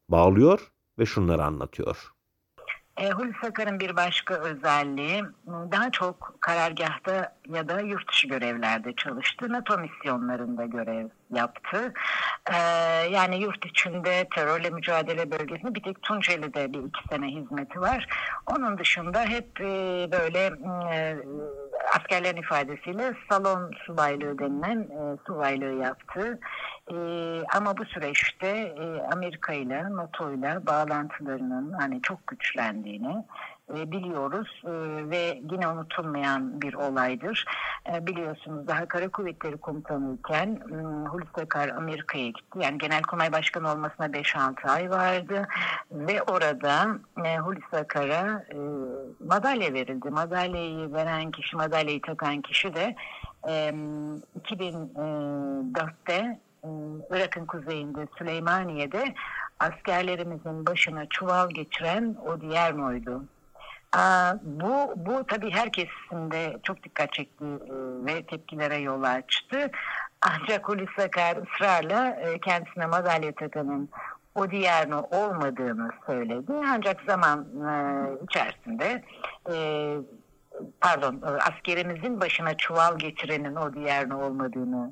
bağlıyor 0.09 0.71
ve 0.99 1.05
şunları 1.05 1.43
anlatıyor. 1.43 2.11
E, 2.97 3.09
Hulusi 3.09 3.47
Akar'ın 3.47 3.79
bir 3.79 3.95
başka 3.95 4.33
özelliği 4.35 5.23
daha 5.47 5.91
çok 5.91 6.37
karargahta 6.41 7.35
ya 7.49 7.69
da 7.69 7.81
yurt 7.81 8.11
dışı 8.11 8.27
görevlerde 8.27 8.93
çalıştı. 8.95 9.53
NATO 9.53 9.77
misyonlarında 9.77 10.65
görev 10.65 11.07
yaptı. 11.33 11.93
Ee, 12.53 12.57
yani 13.11 13.41
yurt 13.41 13.65
içinde 13.65 14.27
terörle 14.35 14.69
mücadele 14.69 15.31
bölgesinde 15.31 15.75
bir 15.75 15.83
tek 15.83 16.01
Tunceli'de 16.01 16.73
bir 16.73 16.79
iki 16.79 17.07
sene 17.09 17.27
hizmeti 17.27 17.81
var. 17.81 18.07
Onun 18.47 18.77
dışında 18.77 19.25
hep 19.25 19.61
e, 19.61 20.07
böyle 20.11 20.51
e, 20.93 21.17
askerlerin 21.95 22.41
ifadesiyle 22.41 23.13
salon 23.29 23.71
subaylığı 23.85 24.39
denilen 24.39 24.79
e, 24.79 25.17
subaylığı 25.27 25.83
yaptı. 25.83 26.39
E, 26.91 26.95
ama 27.55 27.77
bu 27.77 27.85
süreçte 27.85 28.47
e, 28.47 29.01
Amerika 29.13 29.53
ile 29.53 29.83
NATO 29.95 30.33
ile 30.33 30.65
bağlantılarının 30.65 31.71
hani 31.71 32.01
çok 32.01 32.27
güçlendiğini 32.27 33.25
e, 33.77 33.91
biliyoruz 33.91 34.61
e, 34.65 34.69
ve 35.09 35.41
yine 35.51 35.67
unutulmayan 35.67 36.61
bir 36.61 36.73
olaydır. 36.73 37.45
E, 37.93 38.07
biliyorsunuz 38.07 38.67
daha 38.67 38.85
Kara 38.85 39.09
Kuvvetleri 39.09 39.57
Komutanı 39.57 40.15
iken 40.15 40.59
Hulusi 41.09 41.41
Akar 41.41 41.69
Amerika'ya 41.69 42.27
gitti. 42.27 42.59
Yani 42.59 42.77
Genelkurmay 42.77 43.31
Başkanı 43.31 43.71
olmasına 43.71 44.05
5-6 44.05 44.69
ay 44.69 44.89
vardı 44.89 45.47
ve 45.91 46.23
orada 46.23 46.87
Hulusi 47.15 47.77
Akar'a 47.77 48.43
madalya 49.19 49.73
verildi. 49.73 50.09
Madalyayı 50.09 50.93
veren 50.93 51.31
kişi, 51.31 51.55
madalyayı 51.55 52.01
takan 52.01 52.41
kişi 52.41 52.75
de 52.75 52.95
2004'te 53.43 56.39
Irak'ın 57.11 57.45
kuzeyinde 57.45 58.07
Süleymaniye'de 58.17 59.13
askerlerimizin 59.59 60.65
başına 60.65 61.05
çuval 61.05 61.49
geçiren 61.49 62.15
Odierno'ydu. 62.25 63.23
Bu, 64.43 64.93
bu 64.95 65.25
tabii 65.27 65.51
herkesin 65.51 66.31
de 66.31 66.57
çok 66.63 66.83
dikkat 66.83 67.13
çekti 67.13 67.45
e, 67.45 67.75
ve 68.05 68.23
tepkilere 68.23 68.77
yol 68.77 69.03
açtı. 69.03 69.71
Ancak 70.21 70.69
Hulusi 70.69 71.01
Akar 71.01 71.37
ısrarla 71.37 72.09
e, 72.09 72.39
kendisine 72.39 72.85
madalya 72.85 73.31
takanın 73.31 73.89
o 74.35 74.51
Diyarno 74.51 75.07
olmadığını 75.11 75.89
söyledi. 76.05 76.51
Ancak 76.67 77.01
zaman 77.07 77.47
e, 77.69 77.71
içerisinde 78.23 79.03
pardon 80.81 81.21
askerimizin 81.21 82.21
başına 82.21 82.57
çuval 82.57 82.97
geçirenin 82.97 83.55
o 83.55 83.73
Diyarno 83.73 84.25
olmadığını 84.25 84.91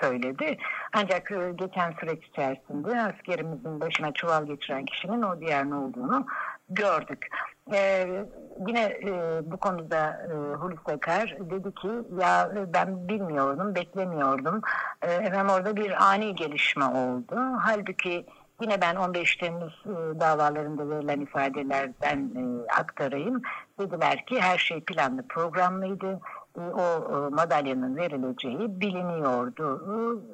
söyledi. 0.00 0.56
Ancak 0.92 1.32
geçen 1.54 1.92
süreç 1.92 2.24
içerisinde 2.24 3.00
askerimizin 3.00 3.80
başına 3.80 4.12
çuval 4.12 4.46
geçiren 4.46 4.84
kişinin 4.84 5.22
o 5.22 5.40
Diyarno 5.40 5.84
olduğunu 5.84 6.26
gördük. 6.68 7.26
Ee, 7.72 8.24
yine 8.66 8.82
e, 8.82 9.40
bu 9.44 9.56
konuda 9.56 10.26
e, 10.30 10.54
Hulusi 10.54 10.92
Akar 10.92 11.36
dedi 11.40 11.74
ki 11.74 11.88
ya 12.20 12.52
ben 12.74 13.08
bilmiyordum, 13.08 13.74
beklemiyordum. 13.74 14.60
E, 15.02 15.08
hemen 15.08 15.48
orada 15.48 15.76
bir 15.76 16.10
ani 16.10 16.34
gelişme 16.34 16.84
oldu. 16.84 17.36
Halbuki 17.60 18.26
yine 18.60 18.80
ben 18.80 18.96
15 18.96 19.36
Temmuz 19.36 19.84
e, 19.86 20.20
davalarında 20.20 20.90
verilen 20.90 21.20
ifadelerden 21.20 22.18
e, 22.18 22.72
aktarayım. 22.80 23.42
Dediler 23.80 24.26
ki 24.26 24.40
her 24.40 24.58
şey 24.58 24.80
planlı, 24.80 25.28
programlıydı. 25.28 26.20
E, 26.58 26.60
o 26.60 26.82
e, 26.82 27.34
madalyanın 27.34 27.96
verileceği 27.96 28.80
biliniyordu 28.80 29.82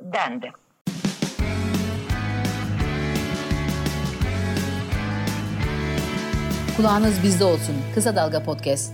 dendi. 0.02 0.52
Kulağınız 6.76 7.23
bizde 7.23 7.45
olsun. 7.45 7.75
Kısa 7.95 8.16
Dalga 8.16 8.42
Podcast. 8.42 8.92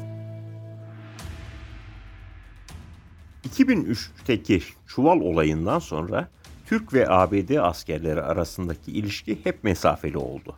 2003'teki 3.48 4.62
Çuval 4.86 5.20
olayından 5.20 5.78
sonra 5.78 6.28
Türk 6.66 6.94
ve 6.94 7.08
ABD 7.08 7.56
askerleri 7.56 8.22
arasındaki 8.22 8.92
ilişki 8.92 9.44
hep 9.44 9.64
mesafeli 9.64 10.18
oldu. 10.18 10.56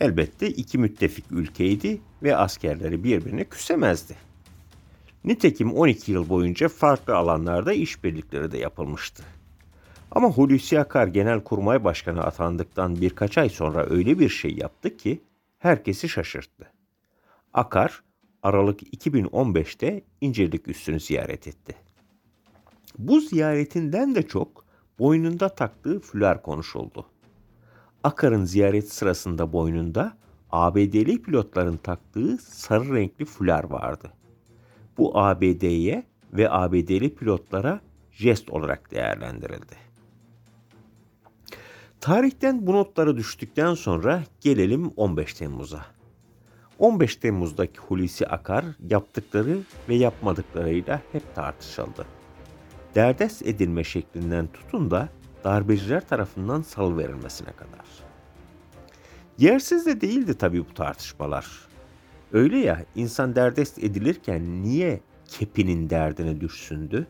Elbette 0.00 0.48
iki 0.48 0.78
müttefik 0.78 1.24
ülkeydi 1.30 2.00
ve 2.22 2.36
askerleri 2.36 3.04
birbirine 3.04 3.44
küsemezdi. 3.44 4.16
Nitekim 5.24 5.72
12 5.72 6.12
yıl 6.12 6.28
boyunca 6.28 6.68
farklı 6.68 7.16
alanlarda 7.16 7.72
işbirlikleri 7.72 8.52
de 8.52 8.58
yapılmıştı. 8.58 9.22
Ama 10.10 10.28
Hulusi 10.28 10.80
Akar 10.80 11.06
Genelkurmay 11.06 11.84
Başkanı 11.84 12.22
atandıktan 12.24 13.00
birkaç 13.00 13.38
ay 13.38 13.48
sonra 13.48 13.86
öyle 13.90 14.18
bir 14.18 14.28
şey 14.28 14.50
yaptı 14.50 14.96
ki 14.96 15.22
herkesi 15.64 16.08
şaşırttı. 16.08 16.72
Akar, 17.52 18.02
Aralık 18.42 18.82
2015'te 18.82 20.04
İncirlik 20.20 20.68
üssünü 20.68 21.00
ziyaret 21.00 21.48
etti. 21.48 21.74
Bu 22.98 23.20
ziyaretinden 23.20 24.14
de 24.14 24.22
çok 24.22 24.64
boynunda 24.98 25.48
taktığı 25.48 26.00
füler 26.00 26.42
konuşuldu. 26.42 27.06
Akar'ın 28.02 28.44
ziyaret 28.44 28.92
sırasında 28.92 29.52
boynunda 29.52 30.16
ABD'li 30.50 31.22
pilotların 31.22 31.76
taktığı 31.76 32.38
sarı 32.38 32.94
renkli 32.94 33.24
füler 33.24 33.64
vardı. 33.64 34.12
Bu 34.98 35.18
ABD'ye 35.18 36.06
ve 36.32 36.50
ABD'li 36.50 37.14
pilotlara 37.14 37.80
jest 38.12 38.50
olarak 38.50 38.90
değerlendirildi. 38.90 39.74
Tarihten 42.04 42.66
bu 42.66 42.72
notlara 42.72 43.16
düştükten 43.16 43.74
sonra 43.74 44.22
gelelim 44.40 44.92
15 44.96 45.34
Temmuz'a. 45.34 45.86
15 46.78 47.16
Temmuz'daki 47.16 47.78
Hulusi 47.78 48.26
Akar 48.26 48.64
yaptıkları 48.90 49.58
ve 49.88 49.94
yapmadıklarıyla 49.94 51.02
hep 51.12 51.34
tartışıldı. 51.34 52.06
Derdest 52.94 53.46
edilme 53.46 53.84
şeklinden 53.84 54.46
tutun 54.46 54.90
da 54.90 55.08
darbeciler 55.44 56.08
tarafından 56.08 56.62
salıverilmesine 56.62 57.52
kadar. 57.52 57.86
Yersiz 59.38 59.86
de 59.86 60.00
değildi 60.00 60.38
tabii 60.38 60.60
bu 60.60 60.74
tartışmalar. 60.74 61.46
Öyle 62.32 62.58
ya 62.58 62.84
insan 62.94 63.34
derdest 63.34 63.78
edilirken 63.78 64.62
niye 64.62 65.00
kepinin 65.28 65.90
derdine 65.90 66.40
düşsündü? 66.40 67.06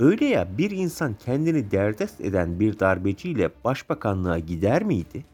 Öyle 0.00 0.24
ya 0.24 0.58
bir 0.58 0.70
insan 0.70 1.14
kendini 1.14 1.70
derdest 1.70 2.20
eden 2.20 2.60
bir 2.60 2.78
darbeciyle 2.78 3.50
başbakanlığa 3.64 4.38
gider 4.38 4.82
miydi? 4.82 5.24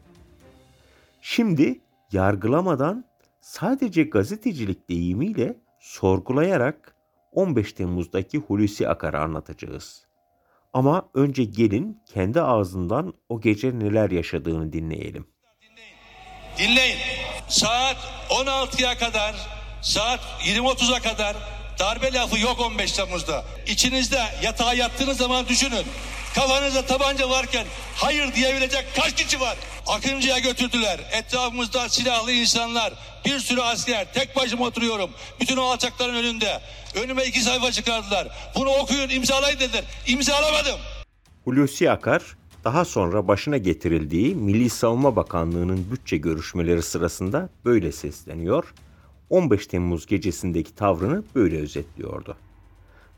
Şimdi 1.21 1.81
yargılamadan 2.13 3.05
sadece 3.41 4.03
gazetecilik 4.03 4.89
deyimiyle 4.89 5.57
sorgulayarak 5.81 6.95
15 7.33 7.73
Temmuz'daki 7.73 8.39
Hulusi 8.39 8.89
Akar'ı 8.89 9.21
anlatacağız. 9.21 10.07
Ama 10.73 11.09
önce 11.15 11.45
gelin 11.45 12.03
kendi 12.07 12.41
ağzından 12.41 13.15
o 13.29 13.41
gece 13.41 13.79
neler 13.79 14.11
yaşadığını 14.11 14.73
dinleyelim. 14.73 15.27
Dinleyin. 16.59 16.99
Saat 17.49 17.97
16'ya 18.31 18.99
kadar, 18.99 19.35
saat 19.83 20.21
20.30'a 20.21 21.01
kadar 21.01 21.37
darbe 21.79 22.13
lafı 22.13 22.39
yok 22.39 22.61
15 22.61 22.93
Temmuz'da. 22.93 23.45
İçinizde 23.67 24.23
yatağa 24.43 24.75
yattığınız 24.75 25.17
zaman 25.17 25.49
düşünün. 25.49 25.85
Kafanızda 26.35 26.87
tabanca 26.87 27.31
varken 27.31 27.67
hayır 27.97 28.35
diyebilecek 28.35 28.87
kaç 28.97 29.15
kişi 29.15 29.41
var? 29.41 29.57
Akıncı'ya 29.87 30.39
götürdüler. 30.39 31.01
Etrafımızda 31.13 31.89
silahlı 31.89 32.33
insanlar, 32.33 32.93
bir 33.25 33.39
sürü 33.39 33.61
asker. 33.61 34.15
Tek 34.15 34.37
başıma 34.37 34.65
oturuyorum. 34.65 35.11
Bütün 35.41 35.57
o 35.57 35.63
alçakların 35.63 36.15
önünde. 36.15 36.61
Önüme 36.95 37.25
iki 37.25 37.41
sayfa 37.43 37.73
çıkardılar. 37.73 38.29
Bunu 38.57 38.69
okuyun, 38.71 39.09
imzalayın 39.09 39.61
dediler. 39.61 39.85
İmzalamadım. 40.07 40.81
Hulusi 41.45 41.91
Akar 41.91 42.23
daha 42.65 42.85
sonra 42.85 43.29
başına 43.29 43.57
getirildiği 43.57 44.35
Milli 44.35 44.71
Savunma 44.71 45.17
Bakanlığı'nın 45.17 45.91
bütçe 45.91 46.17
görüşmeleri 46.17 46.83
sırasında 46.83 47.49
böyle 47.65 47.93
sesleniyor. 47.93 48.75
15 49.31 49.67
Temmuz 49.67 50.07
gecesindeki 50.07 50.75
tavrını 50.75 51.25
böyle 51.35 51.59
özetliyordu. 51.59 52.37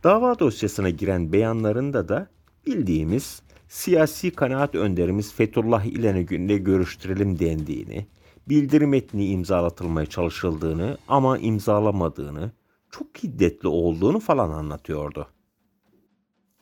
Dava 0.05 0.39
dosyasına 0.39 0.91
giren 0.91 1.33
beyanlarında 1.33 2.09
da 2.09 2.29
bildiğimiz 2.67 3.43
siyasi 3.69 4.31
kanaat 4.31 4.75
önderimiz 4.75 5.35
Fethullah 5.35 5.85
İlhan'ı 5.85 6.23
görüştürelim 6.57 7.39
dendiğini, 7.39 8.07
bildirim 8.49 8.91
metni 8.91 9.27
imzalatılmaya 9.27 10.07
çalışıldığını 10.07 10.99
ama 11.09 11.39
imzalamadığını, 11.39 12.53
çok 12.91 13.19
hiddetli 13.23 13.69
olduğunu 13.69 14.21
falan 14.21 14.51
anlatıyordu. 14.51 15.27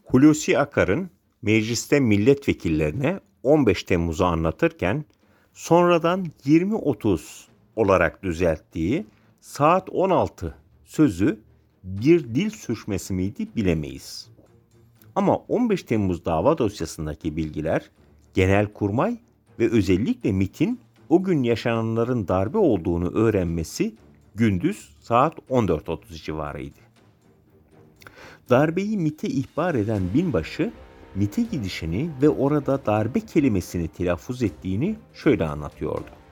Hulusi 0.04 0.58
Akar'ın 0.58 1.10
mecliste 1.42 2.00
milletvekillerine 2.00 3.20
15 3.42 3.84
Temmuz'u 3.84 4.24
anlatırken 4.24 5.04
sonradan 5.52 6.26
20-30 6.46 7.20
olarak 7.76 8.22
düzelttiği 8.22 9.06
saat 9.44 9.88
16 9.92 10.54
sözü 10.84 11.40
bir 11.84 12.34
dil 12.34 12.50
sürçmesi 12.50 13.14
miydi 13.14 13.48
bilemeyiz. 13.56 14.30
Ama 15.14 15.36
15 15.36 15.82
Temmuz 15.82 16.24
dava 16.24 16.58
dosyasındaki 16.58 17.36
bilgiler 17.36 17.90
Genelkurmay 18.34 19.18
ve 19.58 19.70
özellikle 19.70 20.32
MIT'in 20.32 20.80
o 21.08 21.22
gün 21.22 21.42
yaşananların 21.42 22.28
darbe 22.28 22.58
olduğunu 22.58 23.10
öğrenmesi 23.14 23.94
gündüz 24.34 24.88
saat 25.00 25.34
14.30 25.50 26.24
civarıydı. 26.24 26.80
Darbeyi 28.50 28.98
MIT'e 28.98 29.28
ihbar 29.28 29.74
eden 29.74 30.02
binbaşı 30.14 30.72
MIT'e 31.14 31.42
gidişini 31.42 32.10
ve 32.22 32.28
orada 32.28 32.86
darbe 32.86 33.20
kelimesini 33.20 33.88
telaffuz 33.88 34.42
ettiğini 34.42 34.96
şöyle 35.14 35.46
anlatıyordu. 35.46 36.23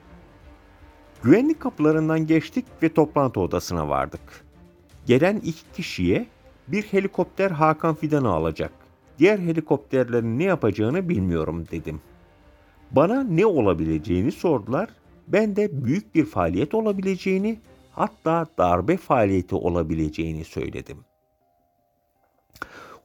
Güvenlik 1.23 1.59
kapılarından 1.59 2.27
geçtik 2.27 2.65
ve 2.83 2.93
toplantı 2.93 3.39
odasına 3.39 3.89
vardık. 3.89 4.45
Gelen 5.05 5.37
iki 5.37 5.71
kişiye 5.75 6.27
bir 6.67 6.83
helikopter 6.83 7.51
Hakan 7.51 7.95
Fidan'ı 7.95 8.29
alacak. 8.29 8.71
Diğer 9.19 9.39
helikopterlerin 9.39 10.39
ne 10.39 10.43
yapacağını 10.43 11.09
bilmiyorum 11.09 11.65
dedim. 11.71 12.01
Bana 12.91 13.23
ne 13.23 13.45
olabileceğini 13.45 14.31
sordular. 14.31 14.89
Ben 15.27 15.55
de 15.55 15.85
büyük 15.85 16.15
bir 16.15 16.25
faaliyet 16.25 16.73
olabileceğini, 16.73 17.59
hatta 17.91 18.45
darbe 18.57 18.97
faaliyeti 18.97 19.55
olabileceğini 19.55 20.45
söyledim. 20.45 20.97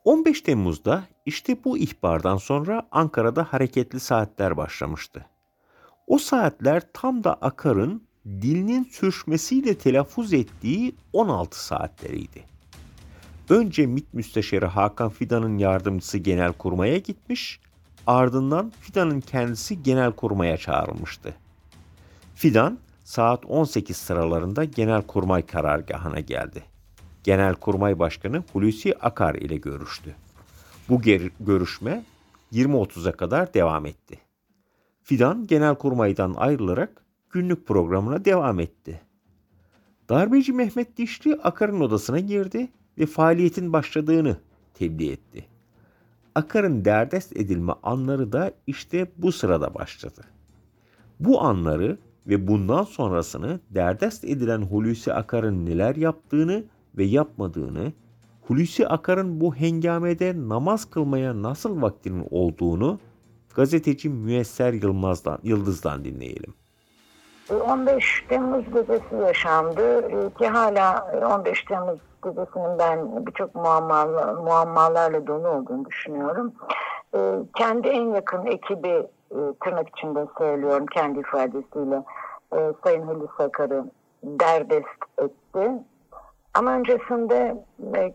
15 0.04 0.40
Temmuz'da 0.40 1.04
işte 1.26 1.64
bu 1.64 1.78
ihbardan 1.78 2.36
sonra 2.36 2.88
Ankara'da 2.90 3.44
hareketli 3.44 4.00
saatler 4.00 4.56
başlamıştı. 4.56 5.26
O 6.06 6.18
saatler 6.18 6.82
tam 6.92 7.24
da 7.24 7.34
Akar'ın 7.34 8.07
dilinin 8.28 8.84
sürçmesiyle 8.84 9.78
telaffuz 9.78 10.32
ettiği 10.32 10.94
16 11.12 11.64
saatleriydi. 11.64 12.44
Önce 13.48 13.86
MİT 13.86 14.14
Müsteşarı 14.14 14.66
Hakan 14.66 15.10
Fidan'ın 15.10 15.58
yardımcısı 15.58 16.18
genel 16.18 16.52
kurmaya 16.52 16.98
gitmiş, 16.98 17.60
ardından 18.06 18.72
Fidan'ın 18.80 19.20
kendisi 19.20 19.82
genel 19.82 20.12
kurmaya 20.12 20.56
çağrılmıştı. 20.56 21.34
Fidan 22.34 22.78
saat 23.04 23.44
18 23.46 23.96
sıralarında 23.96 24.64
genel 24.64 25.02
kurmay 25.02 25.46
karargahına 25.46 26.20
geldi. 26.20 26.62
Genel 27.24 27.54
Kurmay 27.54 27.98
Başkanı 27.98 28.42
Hulusi 28.52 28.94
Akar 28.98 29.34
ile 29.34 29.56
görüştü. 29.56 30.14
Bu 30.88 31.02
görüşme 31.40 32.04
20.30'a 32.52 33.12
kadar 33.12 33.54
devam 33.54 33.86
etti. 33.86 34.18
Fidan 35.02 35.46
genel 35.46 35.74
kurmaydan 35.74 36.34
ayrılarak 36.36 37.04
günlük 37.30 37.66
programına 37.66 38.24
devam 38.24 38.60
etti. 38.60 39.00
Darbeci 40.08 40.52
Mehmet 40.52 40.96
Dişli 40.96 41.34
Akar'ın 41.34 41.80
odasına 41.80 42.20
girdi 42.20 42.68
ve 42.98 43.06
faaliyetin 43.06 43.72
başladığını 43.72 44.36
tebliğ 44.74 45.10
etti. 45.10 45.46
Akar'ın 46.34 46.84
derdest 46.84 47.36
edilme 47.36 47.72
anları 47.82 48.32
da 48.32 48.52
işte 48.66 49.12
bu 49.16 49.32
sırada 49.32 49.74
başladı. 49.74 50.20
Bu 51.20 51.42
anları 51.42 51.98
ve 52.26 52.48
bundan 52.48 52.82
sonrasını 52.82 53.60
derdest 53.70 54.24
edilen 54.24 54.62
Hulusi 54.62 55.12
Akar'ın 55.12 55.66
neler 55.66 55.96
yaptığını 55.96 56.64
ve 56.98 57.04
yapmadığını, 57.04 57.92
Hulusi 58.42 58.88
Akar'ın 58.88 59.40
bu 59.40 59.54
hengamede 59.54 60.34
namaz 60.36 60.90
kılmaya 60.90 61.42
nasıl 61.42 61.82
vaktinin 61.82 62.26
olduğunu 62.30 63.00
gazeteci 63.54 64.08
Müesser 64.08 64.72
Yılmaz'dan, 64.72 65.38
Yıldız'dan 65.42 66.04
dinleyelim. 66.04 66.54
15 67.50 68.24
Temmuz 68.28 68.64
gecesi 68.64 69.16
yaşandı 69.26 70.08
ki 70.38 70.48
hala 70.48 71.12
15 71.34 71.64
Temmuz 71.64 71.98
gecesinin 72.24 72.78
ben 72.78 73.26
birçok 73.26 73.54
muammalar, 73.54 74.34
muammalarla 74.34 75.26
dolu 75.26 75.48
olduğunu 75.48 75.84
düşünüyorum. 75.84 76.52
Kendi 77.56 77.88
en 77.88 78.14
yakın 78.14 78.46
ekibi 78.46 79.06
tırnak 79.64 79.88
içinde 79.88 80.26
söylüyorum 80.38 80.86
kendi 80.86 81.18
ifadesiyle 81.18 82.02
Sayın 82.84 83.02
Hulusi 83.02 83.42
Akar'ı 83.42 83.84
derdest 84.22 84.98
etti 85.18 85.70
ama 86.54 86.72
öncesinde 86.72 87.64
e, 87.94 88.12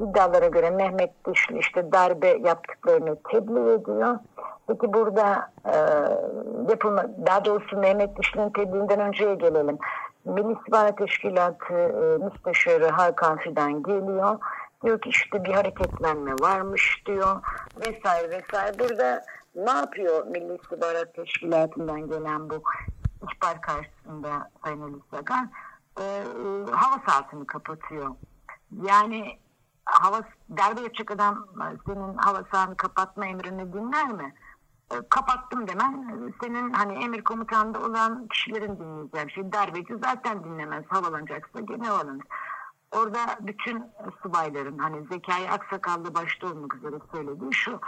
iddialara 0.00 0.46
göre 0.46 0.70
Mehmet 0.70 1.10
Dişli 1.26 1.58
işte 1.58 1.92
darbe 1.92 2.28
yaptıklarını 2.28 3.16
tebliğ 3.32 3.72
ediyor. 3.72 4.18
Peki 4.66 4.92
burada 4.92 5.50
e, 5.64 5.76
yapılma, 6.70 7.04
daha 7.26 7.44
doğrusu 7.44 7.76
Mehmet 7.76 8.18
Dişli'nin 8.18 8.50
tebliğinden 8.50 9.00
önceye 9.00 9.34
gelelim. 9.34 9.78
Milli 10.24 10.52
İstihbarat 10.52 10.98
Teşkilatı 10.98 11.74
e, 11.74 12.24
Müsteşarı 12.24 12.88
Hakan 12.88 13.36
Fidan 13.36 13.82
geliyor. 13.82 14.38
Diyor 14.84 15.00
ki 15.00 15.08
işte 15.08 15.44
bir 15.44 15.52
hareketlenme 15.52 16.32
varmış 16.40 17.02
diyor 17.06 17.36
vesaire 17.76 18.30
vesaire. 18.30 18.78
Burada 18.78 19.22
ne 19.54 19.70
yapıyor 19.70 20.26
Milli 20.26 20.54
İstihbarat 20.62 21.14
Teşkilatı'ndan 21.14 22.08
gelen 22.08 22.50
bu 22.50 22.62
ihbar 23.22 23.60
karşısında 23.60 24.50
Sayın 24.64 24.80
Ali? 24.80 24.94
E, 26.00 26.24
hava 26.72 27.02
saatini 27.08 27.46
kapatıyor. 27.46 28.14
Yani 28.82 29.38
hava 29.84 30.20
darbe 30.56 30.80
yapacak 30.80 31.10
adam 31.10 31.46
senin 31.86 32.16
hava 32.16 32.44
saatini 32.52 32.76
kapatma 32.76 33.26
emrini 33.26 33.72
dinler 33.72 34.08
mi? 34.08 34.34
E, 34.90 34.94
kapattım 35.10 35.68
demen 35.68 36.32
senin 36.42 36.72
hani 36.72 37.04
emir 37.04 37.24
komutanda 37.24 37.80
olan 37.80 38.28
kişilerin 38.28 38.78
dinleyeceği 38.78 39.26
bir 39.26 39.32
şey. 39.32 39.52
Darbeci 39.52 39.94
zaten 40.04 40.44
dinlemez. 40.44 40.84
Havalanacaksa 40.88 41.60
gene 41.60 41.86
havalanır. 41.88 42.24
Orada 42.92 43.18
bütün 43.40 43.84
subayların 44.22 44.78
hani 44.78 45.06
Zekai 45.06 45.50
Aksakallı 45.50 46.14
başta 46.14 46.46
olmak 46.46 46.74
üzere 46.74 46.96
söylediği 47.12 47.52
şu 47.52 47.80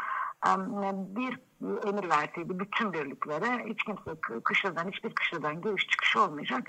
bir 1.16 1.40
emir 1.88 2.10
verseydi 2.10 2.58
bütün 2.58 2.92
birliklere 2.92 3.64
hiç 3.66 3.84
kimse 3.84 4.20
kışladan 4.44 4.88
hiçbir 4.88 5.14
kışladan 5.14 5.60
giriş 5.60 5.86
çıkış 5.86 6.16
olmayacak. 6.16 6.68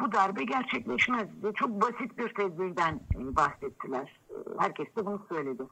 Bu 0.00 0.12
darbe 0.12 0.44
gerçekleşmezdi. 0.44 1.52
Çok 1.54 1.70
basit 1.70 2.18
bir 2.18 2.34
tedbirden 2.34 3.00
e, 3.14 3.36
bahsettiler. 3.36 4.20
Herkes 4.58 4.86
de 4.96 5.06
bunu 5.06 5.22
söyledi. 5.28 5.62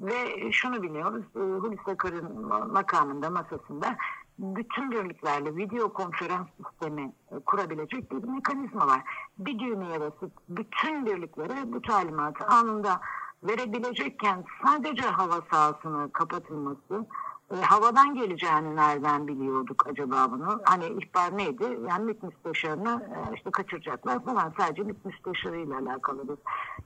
Ve 0.00 0.52
şunu 0.52 0.82
biliyoruz, 0.82 1.24
e, 1.36 1.38
Hulusi 1.38 1.90
Akar'ın 1.90 2.46
makamında, 2.72 3.30
masasında 3.30 3.96
bütün 4.38 4.90
birliklerle 4.90 5.56
video 5.56 5.92
konferans 5.92 6.46
sistemi 6.56 7.12
e, 7.32 7.38
kurabilecek 7.46 8.12
bir 8.12 8.28
mekanizma 8.28 8.86
var. 8.86 9.00
Bir 9.38 9.58
düğmeye 9.58 10.00
basıp 10.00 10.32
bütün 10.48 11.06
birliklere 11.06 11.72
bu 11.72 11.82
talimatı 11.82 12.46
anında 12.46 13.00
verebilecekken 13.42 14.44
sadece 14.64 15.02
hava 15.02 15.40
sahasını 15.50 16.12
kapatılması, 16.12 17.06
e, 17.52 17.56
havadan 17.56 18.14
geleceğini 18.14 18.76
nereden 18.76 19.28
biliyorduk 19.28 19.86
acaba 19.86 20.30
bunu? 20.30 20.60
Hani 20.64 20.86
ihbar 20.86 21.38
neydi? 21.38 21.78
Yani 21.88 22.04
MİT 22.04 22.22
müsteşarını 22.22 23.02
e, 23.16 23.34
işte 23.34 23.50
kaçıracaklar 23.50 24.24
falan. 24.24 24.52
Sadece 24.58 24.82
MİT 24.82 25.04
müsteşarıyla 25.04 25.78
alakalı 25.78 26.28
bir 26.28 26.38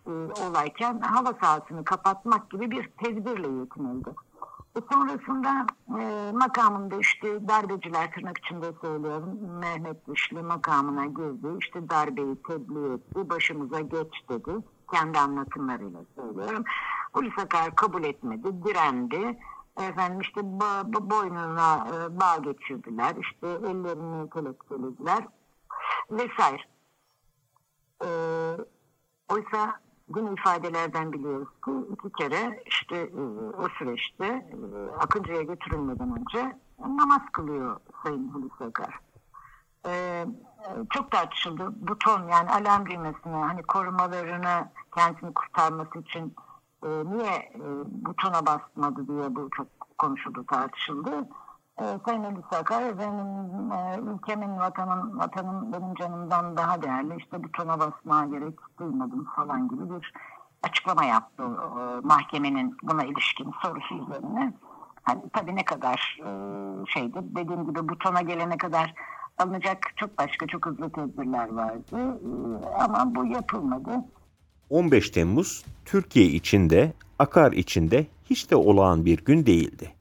e, 0.06 0.12
olayken 0.48 1.00
hava 1.00 1.32
sahasını 1.40 1.84
kapatmak 1.84 2.50
gibi 2.50 2.70
bir 2.70 2.88
tedbirle 2.88 3.48
yetinildi. 3.48 4.10
E 4.76 4.80
sonrasında 4.92 5.66
e, 6.00 6.32
makamında 6.32 6.96
işte 6.96 7.48
darbeciler 7.48 8.12
tırnak 8.12 8.38
içinde 8.38 8.72
söylüyorum 8.80 9.38
Mehmet 9.60 10.08
Dişli 10.08 10.42
makamına 10.42 11.06
girdi. 11.06 11.46
İşte 11.60 11.88
darbeyi 11.88 12.36
tebliğ 12.48 12.94
etti. 12.94 13.30
Başımıza 13.30 13.80
geç 13.80 14.28
dedi. 14.28 14.50
Kendi 14.92 15.18
anlatımlarıyla 15.18 16.00
söylüyorum. 16.16 16.64
Polis 17.12 17.38
Akar 17.38 17.74
kabul 17.74 18.04
etmedi. 18.04 18.64
Direndi. 18.64 19.38
Efendim 19.80 20.20
işte 20.20 20.40
bo 20.44 21.10
boynuna 21.10 21.86
e, 21.88 22.20
bağ 22.20 22.36
geçirdiler. 22.36 23.16
İşte 23.16 23.46
ellerini 23.46 24.30
kelepçelediler. 24.30 25.26
Vesaire. 26.10 26.62
E, 28.04 28.08
oysa 29.28 29.80
Gün 30.08 30.36
ifadelerden 30.36 31.12
biliyoruz 31.12 31.48
ki 31.64 31.70
iki 31.92 32.12
kere 32.12 32.62
işte 32.66 32.96
e, 32.96 33.20
o 33.62 33.68
süreçte 33.78 34.26
e, 34.26 34.96
Akıncı'ya 34.98 35.42
götürülmeden 35.42 36.20
önce 36.20 36.56
namaz 36.78 37.22
kılıyor 37.32 37.80
Sayın 38.02 38.28
Hulusi 38.28 38.64
Akar. 38.64 39.00
E, 39.86 40.24
çok 40.90 41.10
tartışıldı. 41.10 41.88
Buton 41.88 42.28
yani 42.28 42.50
alarm 42.50 42.86
düğmesini 42.86 43.36
hani 43.36 43.62
korumalarını 43.62 44.68
kendisini 44.94 45.34
kurtarması 45.34 45.98
için 45.98 46.34
e, 46.82 46.88
niye 46.88 47.34
e, 47.54 47.62
butona 47.86 48.46
basmadı 48.46 49.08
diye 49.08 49.36
bu 49.36 49.50
çok 49.50 49.66
konuşuldu 49.98 50.46
tartışıldı. 50.46 51.28
E, 51.80 51.84
Sayın 52.06 52.24
Ali 52.24 52.42
Sakar 52.52 52.98
benim 52.98 53.72
e, 53.72 54.12
ülkemin 54.14 54.58
vatanım, 54.58 55.18
vatanım 55.18 55.72
benim 55.72 55.94
canımdan 55.94 56.56
daha 56.56 56.82
değerli 56.82 57.16
işte 57.18 57.44
butona 57.44 57.80
basmaya 57.80 58.26
gerek 58.26 58.58
duymadım 58.78 59.24
falan 59.36 59.68
gibi 59.68 59.90
bir 59.90 60.12
açıklama 60.62 61.04
yaptı 61.04 61.42
e, 61.42 62.00
mahkemenin 62.06 62.76
buna 62.82 63.04
ilişkin 63.04 63.52
sorusu 63.62 63.94
üzerine. 63.94 64.52
Hani, 65.02 65.22
tabii 65.32 65.56
ne 65.56 65.64
kadar 65.64 66.18
e, 66.20 66.30
şeydi 66.86 67.18
dediğim 67.22 67.66
gibi 67.66 67.88
butona 67.88 68.20
gelene 68.20 68.56
kadar 68.56 68.94
alınacak 69.38 69.78
çok 69.96 70.18
başka 70.18 70.46
çok 70.46 70.66
hızlı 70.66 70.90
tedbirler 70.90 71.52
vardı 71.52 72.18
e, 72.62 72.82
ama 72.84 73.14
bu 73.14 73.26
yapılmadı. 73.26 73.90
15 74.72 75.10
Temmuz 75.10 75.64
Türkiye 75.84 76.26
içinde, 76.26 76.92
Akar 77.18 77.52
içinde 77.52 78.06
hiç 78.30 78.50
de 78.50 78.56
olağan 78.56 79.04
bir 79.04 79.24
gün 79.24 79.46
değildi. 79.46 79.92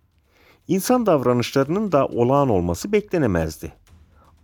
İnsan 0.68 1.06
davranışlarının 1.06 1.92
da 1.92 2.08
olağan 2.08 2.50
olması 2.50 2.92
beklenemezdi. 2.92 3.74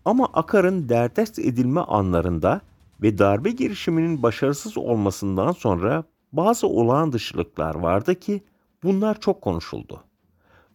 Ama 0.06 0.26
Akar'ın 0.34 0.90
derdest 0.90 1.40
edilme 1.40 1.82
anlarında 1.82 2.62
ve 3.02 3.18
darbe 3.18 3.52
girişiminin 3.52 4.24
başarısız 4.24 4.78
olmasından 4.78 5.52
sonra 5.52 6.04
bazı 6.32 6.68
olağan 6.68 7.12
dışılıklar 7.12 7.76
vardı 7.76 8.16
ki 8.16 8.44
bunlar 8.84 9.20
çok 9.20 9.42
konuşuldu. 9.42 10.04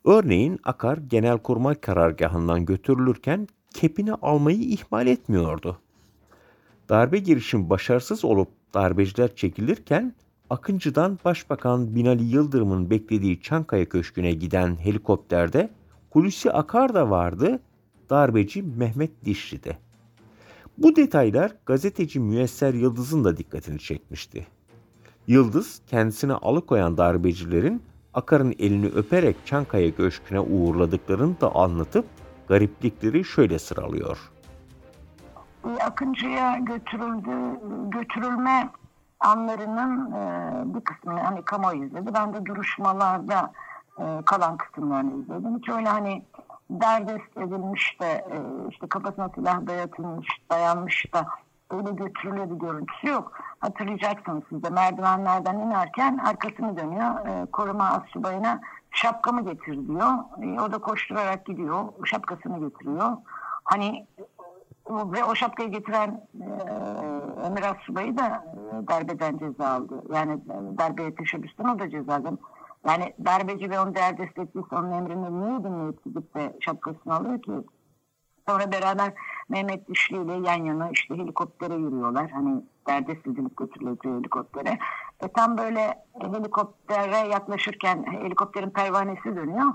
Örneğin 0.05 0.59
Akar 0.65 0.97
Genelkurmay 0.97 1.75
karargahından 1.75 2.65
götürülürken 2.65 3.49
kepini 3.75 4.15
almayı 4.15 4.61
ihmal 4.61 5.07
etmiyordu. 5.07 5.79
Darbe 6.89 7.19
girişimi 7.19 7.71
başarısız 7.71 8.25
olup 8.25 8.62
darbeciler 8.75 9.37
çekilirken 9.37 10.15
Akıncı'dan 10.51 11.19
Başbakan 11.25 11.95
Binali 11.95 12.25
Yıldırım'ın 12.25 12.91
beklediği 12.91 13.41
Çankaya 13.41 13.89
Köşkü'ne 13.89 14.33
giden 14.33 14.77
helikopterde 14.77 15.71
Hulusi 16.11 16.53
Akar 16.53 16.95
da 16.95 17.11
vardı, 17.11 17.61
darbeci 18.11 18.63
Mehmet 18.63 19.25
Dişli'de. 19.25 19.79
Bu 20.79 20.97
detaylar 20.97 21.53
gazeteci 21.67 22.21
Müyesser 22.21 22.75
Yıldız'ın 22.75 23.25
da 23.25 23.37
dikkatini 23.37 23.79
çekmişti. 23.79 24.47
Yıldız 25.27 25.81
kendisine 25.87 26.33
alıkoyan 26.33 26.97
darbecilerin 26.97 27.83
Akar'ın 28.15 28.55
elini 28.59 28.87
öperek 28.87 29.37
Çankaya 29.47 29.95
Köşkü'ne 29.95 30.41
uğurladıklarını 30.41 31.41
da 31.41 31.55
anlatıp 31.55 32.05
gariplikleri 32.49 33.25
şöyle 33.25 33.59
sıralıyor. 33.59 34.32
Akıncı'ya 35.87 36.59
götürüldü, 36.59 37.61
götürülme 37.91 38.71
anlarının 39.21 40.13
e, 40.13 40.75
bir 40.75 40.81
kısmını 40.81 41.21
hani 41.21 41.45
kamuoyu 41.45 41.85
izledi. 41.85 42.15
Ben 42.15 42.35
de 42.35 42.47
duruşmalarda 42.47 43.53
e, 43.99 44.05
kalan 44.27 44.57
kısımlarını 44.57 45.23
izledim. 45.23 45.59
Hiç 45.59 45.69
öyle 45.69 45.89
hani 45.89 46.23
derdest 46.71 47.37
edilmiş 47.37 48.01
de 48.01 48.07
e, 48.07 48.37
işte 48.71 48.87
kafasına 48.89 49.29
silah 49.29 49.67
dayatılmış, 49.67 50.29
dayanmış 50.51 51.07
da 51.15 51.27
öyle 51.71 51.91
götürülüyor 51.91 52.51
bir 52.51 52.55
görüntüsü 52.55 53.09
yok. 53.09 53.33
Hatırlayacaksınız 53.61 54.43
siz 54.49 54.63
de 54.63 54.71
merdivenlerden 54.71 55.59
inerken 55.59 56.19
arkasını 56.19 56.77
dönüyor. 56.77 57.47
Koruma 57.53 57.85
astsubayına 57.85 58.61
şapkamı 58.91 59.45
getir 59.45 59.89
diyor. 59.89 60.13
O 60.67 60.73
da 60.73 60.79
koşturarak 60.79 61.47
gidiyor. 61.47 61.85
Şapkasını 62.05 62.69
getiriyor. 62.69 63.17
Hani 63.65 64.07
ve 64.91 65.25
o 65.25 65.35
şapkayı 65.35 65.71
getiren 65.71 66.29
e, 66.41 66.47
Ömer 67.47 67.63
Asubay'ı 67.63 68.19
da 68.19 68.27
e, 68.27 68.89
darbeden 68.89 69.39
ceza 69.39 69.69
aldı. 69.69 70.03
Yani 70.15 70.33
e, 70.33 70.79
darbeye 70.79 71.15
teşebbüsten 71.15 71.65
o 71.65 71.79
da 71.79 71.91
ceza 71.91 72.15
aldı. 72.15 72.39
Yani 72.89 73.15
darbeci 73.25 73.71
ve 73.71 73.81
onu 73.81 73.95
derdest 73.95 74.39
ettiyse 74.39 74.77
onun 74.77 74.93
emrini 74.93 75.41
niye 75.41 75.65
dinleyip 75.65 76.05
gidip 76.05 76.35
de 76.35 76.57
şapkasını 76.61 77.15
alıyor 77.15 77.43
ki? 77.43 77.53
Sonra 78.49 78.73
beraber 78.73 79.13
Mehmet 79.49 79.89
Dişli 79.89 80.17
ile 80.17 80.33
yan 80.33 80.65
yana 80.65 80.91
işte 80.91 81.15
helikoptere 81.15 81.75
yürüyorlar. 81.75 82.31
Hani 82.31 82.63
derdest 82.87 83.27
edilip 83.27 83.57
götürülüyor 83.57 83.97
helikoptere. 84.05 84.79
E 85.21 85.29
tam 85.29 85.59
böyle 85.59 85.95
helikoptere 86.21 87.29
yaklaşırken 87.29 88.05
helikopterin 88.05 88.71
pervanesi 88.71 89.37
dönüyor. 89.37 89.73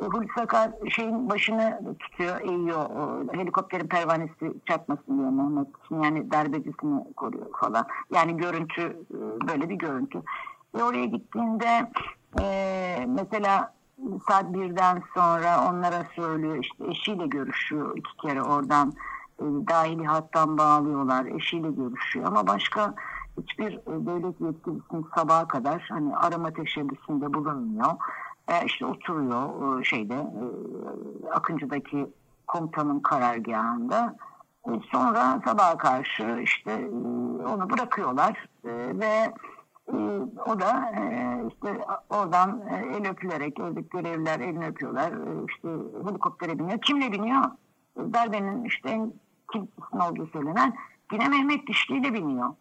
Hulusi 0.00 0.40
Akar 0.40 0.70
şeyin 0.90 1.30
başını 1.30 1.80
tutuyor, 1.98 2.40
eğiyor. 2.40 2.90
O, 2.90 3.32
helikopterin 3.32 3.88
pervanesi 3.88 4.54
çarpmasın 4.68 5.18
diye 5.18 5.30
Mehmet 5.30 5.68
için. 5.84 6.02
Yani 6.02 6.30
darbecisini 6.30 7.14
koruyor 7.16 7.46
falan. 7.60 7.86
Yani 8.14 8.36
görüntü 8.36 8.82
e, 8.82 9.48
böyle 9.48 9.68
bir 9.68 9.74
görüntü. 9.74 10.22
Ve 10.74 10.82
oraya 10.84 11.04
gittiğinde 11.04 11.90
e, 12.40 13.06
mesela 13.08 13.74
saat 14.28 14.54
birden 14.54 15.02
sonra 15.14 15.70
onlara 15.70 16.04
söylüyor 16.16 16.56
işte 16.56 16.84
eşiyle 16.90 17.26
görüşüyor 17.26 17.96
iki 17.96 18.16
kere 18.16 18.42
oradan 18.42 18.92
e, 19.38 19.44
dahili 19.44 20.06
hattan 20.06 20.58
bağlıyorlar 20.58 21.26
eşiyle 21.26 21.70
görüşüyor 21.70 22.26
ama 22.26 22.46
başka 22.46 22.94
hiçbir 23.40 23.72
e, 23.72 24.06
devlet 24.06 24.40
yetkilisinin 24.40 25.06
sabaha 25.16 25.48
kadar 25.48 25.86
hani 25.88 26.16
arama 26.16 26.52
teşebbüsünde 26.52 27.34
bulunmuyor 27.34 27.92
e, 28.50 28.66
işte 28.66 28.86
oturuyor 28.86 29.80
e, 29.80 29.84
şeyde 29.84 30.14
e, 30.14 31.28
Akıncı'daki 31.30 32.06
komutanın 32.46 33.00
karargahında. 33.00 34.16
Sonra 34.92 35.40
sabaha 35.44 35.76
karşı 35.76 36.40
işte 36.42 36.90
onu 37.54 37.70
bırakıyorlar 37.70 38.48
ve 38.64 39.32
o 40.46 40.60
da 40.60 40.92
işte 41.48 41.84
oradan 42.10 42.62
el 42.70 43.10
öpülerek 43.10 43.60
oradaki 43.60 43.88
görevliler 43.88 44.40
elini 44.40 44.66
öpüyorlar. 44.66 45.12
İşte 45.48 45.68
helikoptere 46.08 46.58
biniyor. 46.58 46.80
Kimle 46.80 47.12
biniyor? 47.12 47.42
Darbenin 47.96 48.64
işte 48.64 48.88
en 48.88 49.12
kimsin 49.52 49.98
olduğu 50.10 50.26
söylenen 50.26 50.74
yine 51.12 51.28
Mehmet 51.28 51.66
Dişli 51.66 51.96
ile 51.96 52.14
biniyor. 52.14 52.54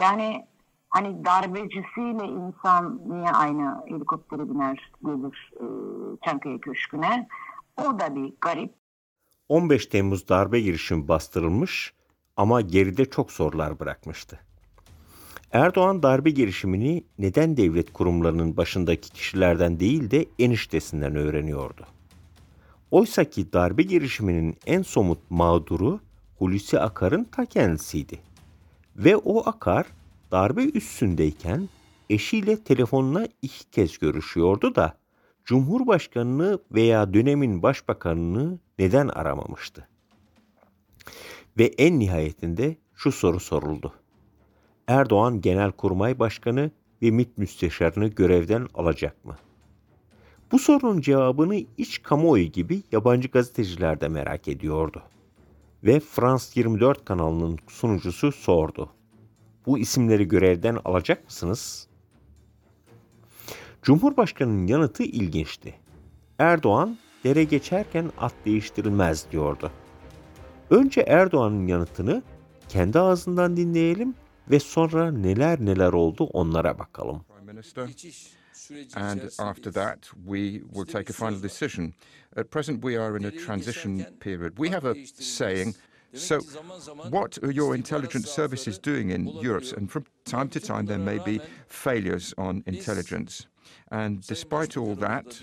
Yani 0.00 0.46
hani 0.88 1.24
darbecisiyle 1.24 2.24
insan 2.24 3.00
niye 3.06 3.30
aynı 3.30 3.82
helikoptere 3.88 4.48
biner 4.48 4.92
gelir 5.04 5.52
e, 5.56 5.64
Çankaya 6.24 6.58
Köşkü'ne 6.58 7.28
o 7.76 7.98
da 7.98 8.14
bir 8.14 8.32
garip. 8.40 8.74
15 9.48 9.86
Temmuz 9.86 10.28
darbe 10.28 10.60
girişimi 10.60 11.08
bastırılmış 11.08 11.94
ama 12.36 12.60
geride 12.60 13.04
çok 13.04 13.32
sorular 13.32 13.80
bırakmıştı. 13.80 14.40
Erdoğan 15.52 16.02
darbe 16.02 16.30
girişimini 16.30 17.04
neden 17.18 17.56
devlet 17.56 17.92
kurumlarının 17.92 18.56
başındaki 18.56 19.10
kişilerden 19.10 19.80
değil 19.80 20.10
de 20.10 20.26
eniştesinden 20.38 21.16
öğreniyordu. 21.16 21.86
Oysa 22.90 23.24
ki 23.24 23.52
darbe 23.52 23.82
girişiminin 23.82 24.56
en 24.66 24.82
somut 24.82 25.18
mağduru 25.30 26.00
Hulusi 26.38 26.80
Akar'ın 26.80 27.24
ta 27.24 27.46
kendisiydi. 27.46 28.18
Ve 28.96 29.16
o 29.16 29.48
Akar 29.48 29.86
darbe 30.30 30.64
üstündeyken 30.64 31.68
eşiyle 32.10 32.64
telefonla 32.64 33.28
iki 33.42 33.70
kez 33.70 33.98
görüşüyordu 33.98 34.74
da 34.74 34.98
Cumhurbaşkanını 35.44 36.58
veya 36.72 37.14
dönemin 37.14 37.62
başbakanını 37.62 38.58
neden 38.78 39.08
aramamıştı? 39.08 39.88
Ve 41.58 41.64
en 41.64 41.98
nihayetinde 41.98 42.76
şu 42.94 43.12
soru 43.12 43.40
soruldu. 43.40 43.94
Erdoğan 44.86 45.40
Genelkurmay 45.40 46.18
Başkanı 46.18 46.70
ve 47.02 47.10
MİT 47.10 47.38
Müsteşarını 47.38 48.06
görevden 48.06 48.66
alacak 48.74 49.24
mı? 49.24 49.36
Bu 50.52 50.58
sorunun 50.58 51.00
cevabını 51.00 51.56
iç 51.76 52.02
kamuoyu 52.02 52.44
gibi 52.46 52.82
yabancı 52.92 53.28
gazeteciler 53.28 54.00
de 54.00 54.08
merak 54.08 54.48
ediyordu. 54.48 55.02
Ve 55.84 56.00
Frans 56.00 56.56
24 56.56 57.04
kanalının 57.04 57.58
sunucusu 57.68 58.32
sordu. 58.32 58.90
Bu 59.68 59.78
isimleri 59.78 60.28
görevden 60.28 60.78
alacak 60.84 61.24
mısınız? 61.24 61.86
Cumhurbaşkanının 63.82 64.66
yanıtı 64.66 65.02
ilginçti. 65.02 65.74
Erdoğan 66.38 66.98
dere 67.24 67.44
geçerken 67.44 68.10
at 68.18 68.34
değiştirilmez 68.44 69.26
diyordu. 69.32 69.72
Önce 70.70 71.00
Erdoğan'ın 71.00 71.66
yanıtını 71.66 72.22
kendi 72.68 72.98
ağzından 72.98 73.56
dinleyelim 73.56 74.14
ve 74.50 74.60
sonra 74.60 75.12
neler 75.12 75.60
neler 75.60 75.92
oldu 75.92 76.24
onlara 76.24 76.78
bakalım. 76.78 77.24
And 78.94 79.20
after 79.38 79.72
that, 79.72 80.02
we 80.02 80.60
will 80.74 80.84
take 80.84 81.10
a 81.10 81.12
final 81.12 81.42
decision. 81.42 81.92
At 82.36 82.50
present, 82.50 82.82
we 82.82 83.00
are 83.00 83.18
in 83.18 83.24
a 83.24 83.30
transition 83.30 84.02
period. 84.20 84.56
We 84.56 84.70
have 84.70 84.90
a 84.90 84.94
saying. 85.14 85.74
So, 86.14 86.40
what 87.10 87.38
are 87.42 87.50
your 87.50 87.74
intelligence 87.74 88.30
services 88.30 88.78
doing 88.78 89.10
in 89.10 89.28
Europe? 89.28 89.64
And 89.76 89.90
from 89.90 90.04
time 90.24 90.48
to 90.50 90.60
time, 90.60 90.86
there 90.86 90.98
may 90.98 91.18
be 91.18 91.40
failures 91.66 92.34
on 92.38 92.62
intelligence. 92.66 93.46
And 93.90 94.26
despite 94.26 94.76
all 94.76 94.94
that, 94.96 95.40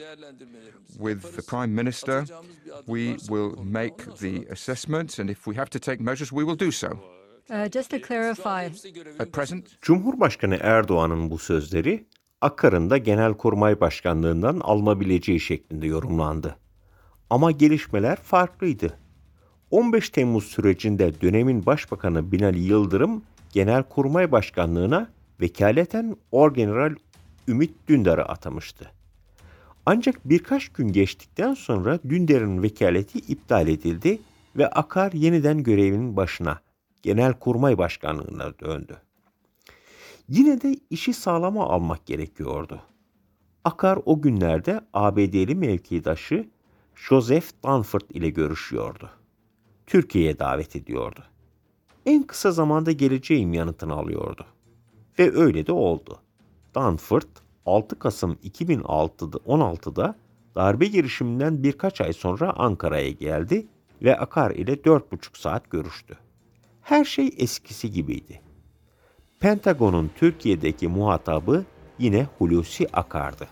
with 0.98 1.36
the 1.36 1.44
Prime 1.44 1.76
Minister, 1.76 2.26
we 2.88 3.18
will 3.30 3.56
make 3.64 4.18
the 4.18 4.48
assessment, 4.50 5.20
and 5.20 5.30
if 5.30 5.46
we 5.46 5.56
have 5.56 5.70
to 5.70 5.80
take 5.80 6.00
measures, 6.02 6.32
we 6.32 6.44
will 6.44 6.56
do 6.56 6.72
so. 6.72 7.00
Uh, 7.50 7.68
just 7.68 7.92
to 7.92 8.00
clarify, 8.00 8.70
At 9.20 9.32
present, 9.32 9.82
Cumhurbaşkanı 9.82 10.58
Erdoğan'ın 10.62 11.32
bu 11.32 11.38
sözleri 11.38 12.08
Akar'ın 12.42 12.90
da 12.90 12.98
Genelkurmay 12.98 13.80
Başkanlığından 13.80 14.60
alınabileceği 14.60 15.40
şeklinde 15.40 15.88
yorumlandı. 15.88 16.56
Ama 17.30 17.52
gelişmeler 17.52 18.16
farklıydı. 18.16 19.05
15 19.72 20.10
Temmuz 20.10 20.44
sürecinde 20.44 21.22
dönemin 21.22 21.66
Başbakanı 21.66 22.32
Binali 22.32 22.60
Yıldırım 22.60 23.24
Genelkurmay 23.54 24.32
Başkanlığına 24.32 25.10
vekaleten 25.42 26.16
Orgeneral 26.32 26.96
Ümit 27.48 27.72
Dündar'ı 27.88 28.26
atamıştı. 28.26 28.92
Ancak 29.86 30.30
birkaç 30.30 30.70
gün 30.70 30.88
geçtikten 30.88 31.54
sonra 31.54 32.00
Dündar'ın 32.10 32.64
vekaleti 32.64 33.20
iptal 33.20 33.68
edildi 33.68 34.20
ve 34.56 34.70
Akar 34.70 35.12
yeniden 35.12 35.64
görevinin 35.64 36.18
başına 36.18 36.60
Genelkurmay 37.02 37.78
Başkanlığına 37.78 38.60
döndü. 38.60 38.98
Yine 40.30 40.62
de 40.62 40.76
işi 40.90 41.14
sağlama 41.14 41.70
almak 41.70 42.06
gerekiyordu. 42.06 42.82
Akar 43.64 44.00
o 44.06 44.22
günlerde 44.22 44.82
ABD'li 44.94 45.56
mevkidaşı 45.56 46.50
Joseph 46.96 47.46
Dunford 47.64 48.10
ile 48.10 48.30
görüşüyordu. 48.30 49.10
Türkiye'ye 49.88 50.40
davet 50.40 50.76
ediyordu. 50.76 51.24
En 52.06 52.24
kısa 52.24 52.52
zamanda 52.52 52.92
geleceğim 52.92 53.54
yanıtını 53.54 53.94
alıyordu. 53.94 54.46
Ve 55.20 55.38
öyle 55.38 55.68
de 55.68 55.72
oldu. 55.72 56.20
Dunford 56.76 57.28
6 57.66 58.00
Kasım 58.00 58.34
2016'da 58.44 59.38
16'da 59.38 60.16
darbe 60.56 60.86
girişiminden 60.86 61.64
birkaç 61.64 62.02
ay 62.02 62.14
sonra 62.14 62.54
Ankara'ya 62.58 63.10
geldi 63.10 63.68
ve 64.02 64.18
Akar 64.18 64.52
ile 64.52 64.74
4,5 64.74 65.40
saat 65.40 65.70
görüştü. 65.70 66.18
Her 66.82 67.06
şey 67.06 67.30
eskisi 67.38 67.92
gibiydi. 67.92 68.42
Pentagon'un 69.40 70.12
Türkiye'deki 70.16 70.88
muhatabı 70.88 71.66
yine 72.00 72.28
Hulusi 72.38 72.88
Akar'dı. 72.94 73.48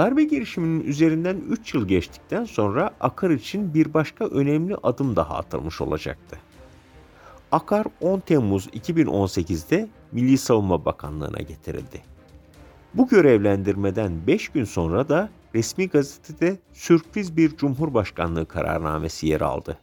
Darbe 0.00 0.24
girişiminin 0.24 0.84
üzerinden 0.84 1.36
3 1.48 1.74
yıl 1.74 1.88
geçtikten 1.88 2.44
sonra 2.44 2.90
Akar 3.00 3.30
için 3.30 3.74
bir 3.74 3.94
başka 3.94 4.24
önemli 4.24 4.76
adım 4.82 5.16
daha 5.16 5.36
atılmış 5.36 5.80
olacaktı. 5.80 6.38
Akar 7.52 7.86
10 8.00 8.20
Temmuz 8.20 8.66
2018'de 8.66 9.88
Milli 10.12 10.38
Savunma 10.38 10.84
Bakanlığı'na 10.84 11.38
getirildi. 11.38 12.02
Bu 12.94 13.08
görevlendirmeden 13.08 14.26
5 14.26 14.48
gün 14.48 14.64
sonra 14.64 15.08
da 15.08 15.28
resmi 15.54 15.88
gazetede 15.88 16.58
sürpriz 16.72 17.36
bir 17.36 17.56
Cumhurbaşkanlığı 17.56 18.46
kararnamesi 18.46 19.26
yer 19.26 19.40
aldı. 19.40 19.78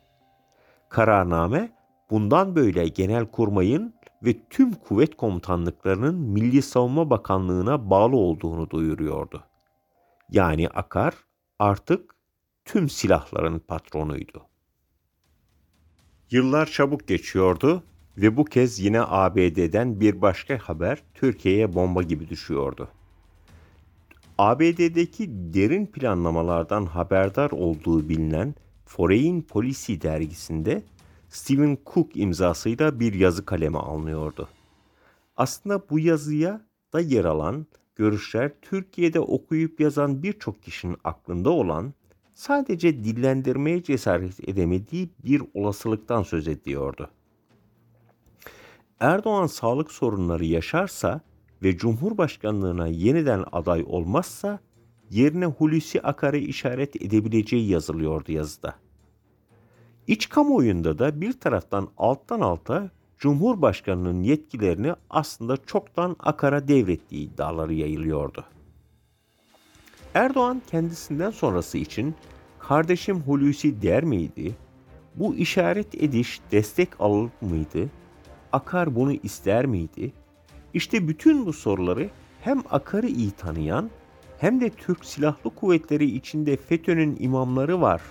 Kararname 0.89 1.71
bundan 2.09 2.55
böyle 2.55 2.87
Genelkurmay'ın 2.87 3.93
ve 4.23 4.35
tüm 4.49 4.73
kuvvet 4.73 5.17
komutanlıklarının 5.17 6.15
Milli 6.15 6.61
Savunma 6.61 7.09
Bakanlığı'na 7.09 7.89
bağlı 7.89 8.15
olduğunu 8.15 8.69
duyuruyordu. 8.69 9.43
Yani 10.31 10.67
Akar 10.69 11.13
artık 11.59 12.15
tüm 12.65 12.89
silahların 12.89 13.59
patronuydu. 13.59 14.45
Yıllar 16.31 16.65
çabuk 16.65 17.07
geçiyordu 17.07 17.83
ve 18.17 18.37
bu 18.37 18.45
kez 18.45 18.79
yine 18.79 19.01
ABD'den 19.01 19.99
bir 19.99 20.21
başka 20.21 20.57
haber 20.57 21.03
Türkiye'ye 21.13 21.73
bomba 21.73 22.03
gibi 22.03 22.29
düşüyordu. 22.29 22.89
ABD'deki 24.37 25.29
derin 25.29 25.85
planlamalardan 25.85 26.85
haberdar 26.85 27.51
olduğu 27.51 28.09
bilinen 28.09 28.55
Foreign 28.85 29.41
Policy 29.41 29.93
dergisinde 30.01 30.83
Stephen 31.29 31.77
Cook 31.93 32.17
imzasıyla 32.17 32.99
bir 32.99 33.13
yazı 33.13 33.45
kaleme 33.45 33.77
alınıyordu. 33.77 34.49
Aslında 35.37 35.89
bu 35.89 35.99
yazıya 35.99 36.61
da 36.93 36.99
yer 36.99 37.25
alan 37.25 37.67
görüşler 37.97 38.51
Türkiye'de 38.61 39.19
okuyup 39.19 39.79
yazan 39.79 40.23
birçok 40.23 40.63
kişinin 40.63 40.97
aklında 41.03 41.49
olan 41.49 41.93
sadece 42.33 43.03
dillendirmeye 43.03 43.83
cesaret 43.83 44.49
edemediği 44.49 45.09
bir 45.25 45.43
olasılıktan 45.53 46.23
söz 46.23 46.47
ediyordu. 46.47 47.09
Erdoğan 48.99 49.47
sağlık 49.47 49.91
sorunları 49.91 50.45
yaşarsa 50.45 51.21
ve 51.63 51.77
Cumhurbaşkanlığına 51.77 52.87
yeniden 52.87 53.43
aday 53.51 53.83
olmazsa 53.87 54.59
yerine 55.09 55.45
Hulusi 55.45 56.01
Akar'ı 56.01 56.37
işaret 56.37 57.01
edebileceği 57.01 57.69
yazılıyordu 57.69 58.31
yazıda. 58.31 58.75
İç 60.07 60.29
kamuoyunda 60.29 60.99
da 60.99 61.21
bir 61.21 61.39
taraftan 61.39 61.89
alttan 61.97 62.39
alta 62.39 62.89
Cumhurbaşkanının 63.17 64.23
yetkilerini 64.23 64.93
aslında 65.09 65.57
çoktan 65.57 66.15
Akar'a 66.19 66.67
devrettiği 66.67 67.27
iddiaları 67.27 67.73
yayılıyordu. 67.73 68.45
Erdoğan 70.13 70.61
kendisinden 70.71 71.31
sonrası 71.31 71.77
için 71.77 72.15
kardeşim 72.59 73.19
Hulusi 73.19 73.81
der 73.81 74.03
miydi? 74.03 74.55
Bu 75.15 75.35
işaret 75.35 75.95
ediş 75.95 76.41
destek 76.51 77.01
alır 77.01 77.29
mıydı? 77.41 77.89
Akar 78.51 78.95
bunu 78.95 79.13
ister 79.13 79.65
miydi? 79.65 80.13
İşte 80.73 81.07
bütün 81.07 81.45
bu 81.45 81.53
soruları 81.53 82.09
hem 82.41 82.63
Akar'ı 82.69 83.07
iyi 83.07 83.31
tanıyan 83.31 83.89
hem 84.39 84.61
de 84.61 84.69
Türk 84.69 85.05
Silahlı 85.05 85.55
Kuvvetleri 85.55 86.05
içinde 86.05 86.57
FETÖ'nün 86.57 87.17
imamları 87.19 87.81
var 87.81 88.01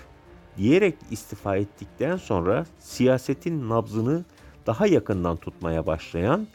diyerek 0.57 0.95
istifa 1.11 1.57
ettikten 1.57 2.17
sonra 2.17 2.67
siyasetin 2.79 3.69
nabzını 3.69 4.25
daha 4.67 4.87
yakından 4.87 5.37
tutmaya 5.37 5.87
başlayan 5.87 6.47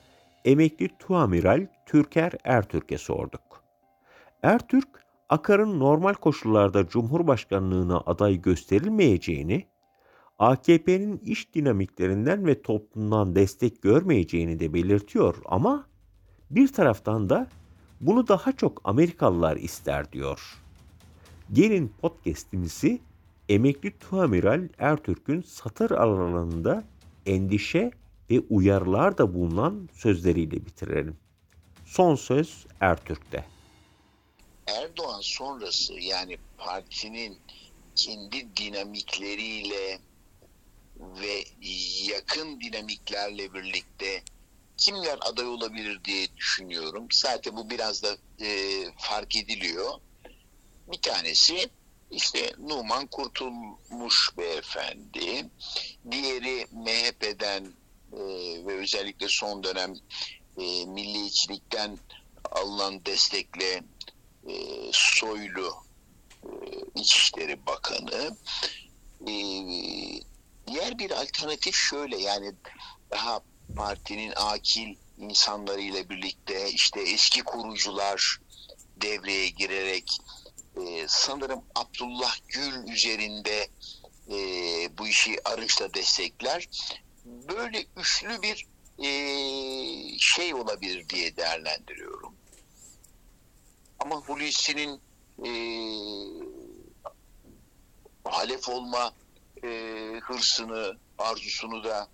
emekli 0.46 0.90
tuamiral 1.00 1.68
Türker 1.86 2.32
Ertürk'e 2.44 2.98
sorduk. 2.98 3.64
Ertürk, 4.44 4.88
Akar'ın 5.30 5.80
normal 5.80 6.14
koşullarda 6.14 6.88
Cumhurbaşkanlığına 6.88 8.04
aday 8.06 8.42
gösterilmeyeceğini, 8.42 9.66
AKP'nin 10.40 11.18
iş 11.18 11.56
dinamiklerinden 11.56 12.46
ve 12.48 12.62
toplumdan 12.62 13.36
destek 13.36 13.82
görmeyeceğini 13.82 14.60
de 14.60 14.74
belirtiyor 14.74 15.36
ama 15.46 15.86
bir 16.52 16.74
taraftan 16.74 17.30
da 17.30 17.48
bunu 18.02 18.28
daha 18.28 18.52
çok 18.52 18.82
Amerikalılar 18.84 19.58
ister 19.58 20.12
diyor. 20.12 20.58
Gelin 21.54 21.94
podcast'imizi 22.02 23.00
emekli 23.50 24.00
tuamiral 24.00 24.68
Ertürk'ün 24.78 25.42
satır 25.42 25.92
aralarında 25.92 26.84
endişe 27.26 27.92
ve 28.32 28.40
uyarılar 28.50 29.18
da 29.18 29.34
bulunan 29.34 29.90
sözleriyle 29.94 30.66
bitirelim. 30.66 31.18
Son 31.86 32.16
söz 32.16 32.66
Ertürk'te. 32.80 33.46
Erdoğan 34.68 35.22
sonrası 35.22 35.94
yani 35.94 36.38
partinin 36.58 37.38
kendi 37.96 38.56
dinamikleriyle 38.58 40.00
ve 41.00 41.44
yakın 42.04 42.62
dinamiklerle 42.62 43.54
birlikte 43.54 44.24
kimler 44.78 45.20
aday 45.22 45.46
olabilir 45.46 46.04
diye 46.04 46.36
düşünüyorum. 46.38 47.08
Zaten 47.14 47.56
bu 47.56 47.70
biraz 47.70 48.04
da 48.04 48.18
e, 48.46 48.50
fark 48.98 49.36
ediliyor. 49.36 49.90
Bir 50.92 51.02
tanesi 51.02 51.70
işte 52.12 52.54
Numan 52.60 53.08
Kurtulmuş 53.08 54.30
beyefendi. 54.38 55.50
Diğeri 56.12 56.68
MHP'den 56.72 57.74
e, 58.14 58.20
ve 58.66 58.74
özellikle 58.74 59.28
son 59.30 59.64
dönem 59.64 59.94
e, 60.58 60.86
milliyetçilikten 60.86 61.98
alınan 62.52 63.06
destekle 63.06 63.84
e, 64.48 64.54
Soylu 64.94 65.74
e, 66.44 66.50
İçişleri 66.96 67.66
Bakanı. 67.66 68.38
E, 69.28 69.34
diğer 70.68 71.00
bir 71.00 71.12
alternatif 71.12 71.76
şöyle 71.76 72.18
yani 72.18 72.54
daha 73.12 73.40
partinin 73.76 74.34
akil 74.36 74.96
insanlarıyla 75.18 76.10
birlikte 76.10 76.72
işte 76.72 77.02
eski 77.02 77.44
kurucular 77.44 78.38
devreye 79.02 79.50
girerek 79.50 80.18
e, 80.76 81.06
sanırım 81.08 81.64
Abdullah 81.76 82.36
Gül 82.48 82.94
üzerinde 82.94 83.68
e, 84.30 84.38
bu 84.98 85.08
işi 85.08 85.48
arınçla 85.48 85.94
destekler. 85.94 86.68
Böyle 87.26 87.86
üçlü 87.98 88.42
bir 88.42 88.68
e, 89.00 89.10
şey 90.18 90.54
olabilir 90.54 91.10
diye 91.10 91.38
değerlendiriyorum. 91.38 92.36
Ama 94.00 94.16
Hulusi'nin 94.16 95.02
e, 95.46 95.52
halef 98.24 98.70
olma 98.70 99.14
e, 99.64 99.68
hırsını, 100.24 100.98
arzusunu 101.18 101.84
da 101.84 102.08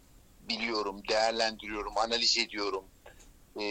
biliyorum, 0.49 1.01
değerlendiriyorum, 1.09 1.97
analiz 1.97 2.37
ediyorum. 2.37 2.83
E, 3.55 3.63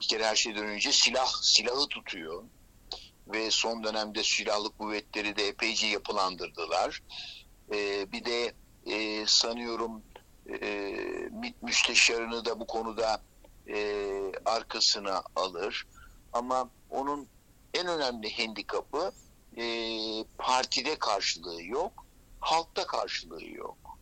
bir 0.00 0.08
kere 0.08 0.26
her 0.26 0.36
şeyden 0.36 0.64
önce 0.64 0.92
silah, 0.92 1.42
silahı 1.42 1.88
tutuyor. 1.88 2.44
Ve 3.28 3.50
son 3.50 3.84
dönemde 3.84 4.22
silahlı 4.22 4.70
kuvvetleri 4.70 5.36
de 5.36 5.48
epeyce 5.48 5.86
yapılandırdılar. 5.86 7.02
E, 7.72 8.12
bir 8.12 8.24
de 8.24 8.54
e, 8.86 9.26
sanıyorum 9.26 10.02
e, 10.48 10.68
MİT 11.30 11.62
müsteşarını 11.62 12.44
da 12.44 12.60
bu 12.60 12.66
konuda 12.66 13.22
e, 13.68 13.98
arkasına 14.44 15.22
alır. 15.36 15.86
Ama 16.32 16.70
onun 16.90 17.28
en 17.74 17.86
önemli 17.86 18.36
handikapı 18.36 19.12
e, 19.56 19.64
partide 20.38 20.98
karşılığı 20.98 21.62
yok, 21.62 22.06
halkta 22.40 22.86
karşılığı 22.86 23.44
yok. 23.44 23.98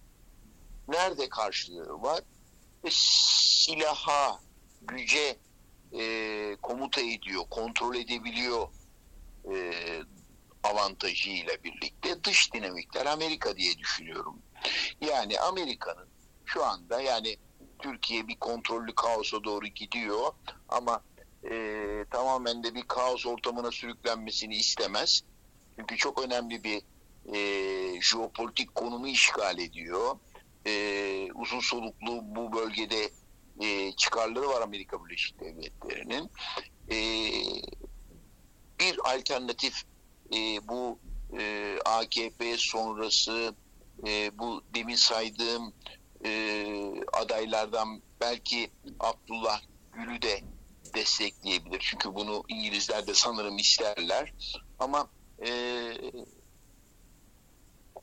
Nerede 0.88 1.28
karşılığı 1.28 2.02
var? 2.02 2.20
E, 2.84 2.88
silaha, 2.90 4.40
güce 4.82 5.36
e, 5.92 6.56
komuta 6.62 7.00
ediyor, 7.00 7.44
kontrol 7.50 7.94
edebiliyor 7.94 8.68
e, 9.54 9.72
avantajıyla 10.62 11.64
birlikte 11.64 12.24
dış 12.24 12.52
dinamikler 12.54 13.06
Amerika 13.06 13.56
diye 13.56 13.78
düşünüyorum. 13.78 14.42
Yani 15.00 15.40
Amerika'nın 15.40 16.11
şu 16.44 16.64
anda 16.64 17.00
yani 17.00 17.36
Türkiye 17.78 18.28
bir 18.28 18.36
kontrollü 18.36 18.94
kaosa 18.94 19.44
doğru 19.44 19.66
gidiyor 19.66 20.32
ama 20.68 21.02
e, 21.50 22.04
tamamen 22.10 22.62
de 22.62 22.74
bir 22.74 22.82
kaos 22.82 23.26
ortamına 23.26 23.70
sürüklenmesini 23.70 24.56
istemez. 24.56 25.22
Çünkü 25.76 25.96
çok 25.96 26.22
önemli 26.22 26.64
bir 26.64 26.82
e, 27.34 28.00
jeopolitik 28.02 28.74
konumu 28.74 29.08
işgal 29.08 29.58
ediyor. 29.58 30.16
E, 30.66 30.72
uzun 31.34 31.60
soluklu 31.60 32.20
bu 32.22 32.52
bölgede 32.52 33.10
e, 33.60 33.92
çıkarları 33.92 34.48
var 34.48 34.62
Amerika 34.62 35.04
Birleşik 35.04 35.40
Devletleri'nin. 35.40 36.30
E, 36.90 36.96
bir 38.80 38.98
alternatif 39.14 39.82
e, 40.32 40.68
bu 40.68 40.98
e, 41.38 41.76
AKP 41.84 42.56
sonrası 42.58 43.54
e, 44.06 44.38
bu 44.38 44.62
demin 44.74 44.94
saydığım 44.94 45.72
e, 46.24 47.04
adaylardan 47.12 48.02
belki 48.20 48.70
Abdullah 49.00 49.60
Gül'ü 49.92 50.22
de 50.22 50.40
destekleyebilir. 50.94 51.78
Çünkü 51.80 52.14
bunu 52.14 52.44
İngilizler 52.48 53.06
de 53.06 53.14
sanırım 53.14 53.58
isterler. 53.58 54.34
Ama 54.78 55.10
e, 55.46 55.50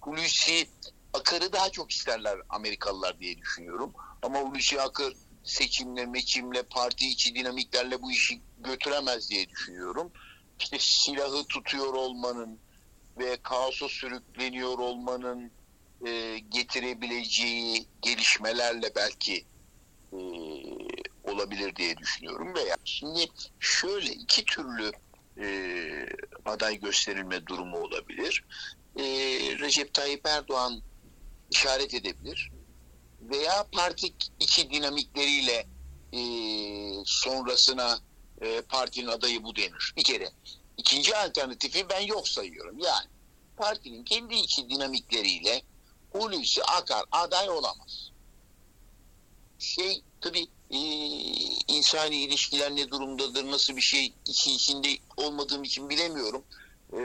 Hulusi 0.02 0.70
Akar'ı 1.14 1.54
daha 1.54 1.70
çok 1.70 1.92
isterler 1.92 2.40
Amerikalılar 2.50 3.20
diye 3.20 3.38
düşünüyorum. 3.38 3.94
Ama 4.22 4.40
Hulusi 4.40 4.82
Akar 4.82 5.14
seçimle, 5.44 6.06
meçimle, 6.06 6.64
parti 6.64 7.08
içi 7.08 7.36
dinamiklerle 7.36 8.02
bu 8.02 8.12
işi 8.12 8.42
götüremez 8.58 9.30
diye 9.30 9.50
düşünüyorum. 9.50 10.12
İşte 10.60 10.78
silahı 10.80 11.44
tutuyor 11.44 11.94
olmanın 11.94 12.60
ve 13.18 13.38
kaosa 13.42 13.90
sürükleniyor 13.90 14.80
olmanın 14.80 15.52
e, 16.08 16.40
getirebileceği 16.40 17.86
gelişmelerle 18.02 18.96
belki 18.96 19.46
e, 20.14 20.20
olabilir 21.24 21.76
diye 21.76 21.98
düşünüyorum. 21.98 22.56
Veya 22.56 22.76
şimdi 22.86 23.26
şöyle 23.60 24.12
iki 24.12 24.46
türlü 24.46 24.92
e, 25.42 25.48
aday 26.46 26.80
gösterilme 26.80 27.46
durumu 27.46 27.78
olabilir. 27.78 28.44
E, 28.96 29.04
Recep 29.60 29.94
Tayyip 29.94 30.28
Erdoğan 30.28 30.82
işaret 31.52 31.94
edebilir 31.94 32.52
veya 33.22 33.66
parti 33.72 34.08
iki 34.40 34.70
dinamikleriyle 34.70 35.66
e, 36.14 36.22
sonrasına 37.06 38.00
e, 38.42 38.62
partinin 38.62 39.08
adayı 39.08 39.44
bu 39.44 39.56
denir. 39.56 39.94
Bir 39.98 40.04
kere. 40.04 40.30
İkinci 40.78 41.16
alternatifi 41.16 41.90
ben 41.90 42.00
yok 42.00 42.28
sayıyorum. 42.28 42.80
Yani 42.80 43.08
partinin 43.58 44.04
kendi 44.04 44.36
içi 44.36 44.70
dinamikleriyle 44.70 45.62
Hulusi 46.12 46.64
Akar 46.64 47.06
aday 47.12 47.50
olamaz. 47.50 48.12
Şey 49.60 50.02
tabii 50.22 50.48
e, 50.72 50.78
insani 51.68 52.16
ilişkiler 52.16 52.76
ne 52.76 52.90
durumdadır, 52.90 53.52
nasıl 53.52 53.76
bir 53.76 53.82
şey 53.82 54.14
içi 54.26 54.52
içinde 54.52 54.88
olmadığım 55.18 55.64
için 55.64 55.90
bilemiyorum. 55.90 56.44
E, 56.94 57.00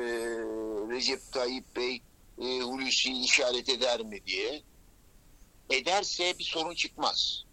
Recep 0.90 1.32
Tayyip 1.32 1.76
Bey 1.76 2.02
e, 2.38 2.60
Hulusi'yi 2.60 3.24
işaret 3.24 3.68
eder 3.68 4.00
mi 4.00 4.26
diye. 4.26 4.62
Ederse 5.70 6.38
bir 6.38 6.44
sorun 6.44 6.74
çıkmaz. 6.74 7.44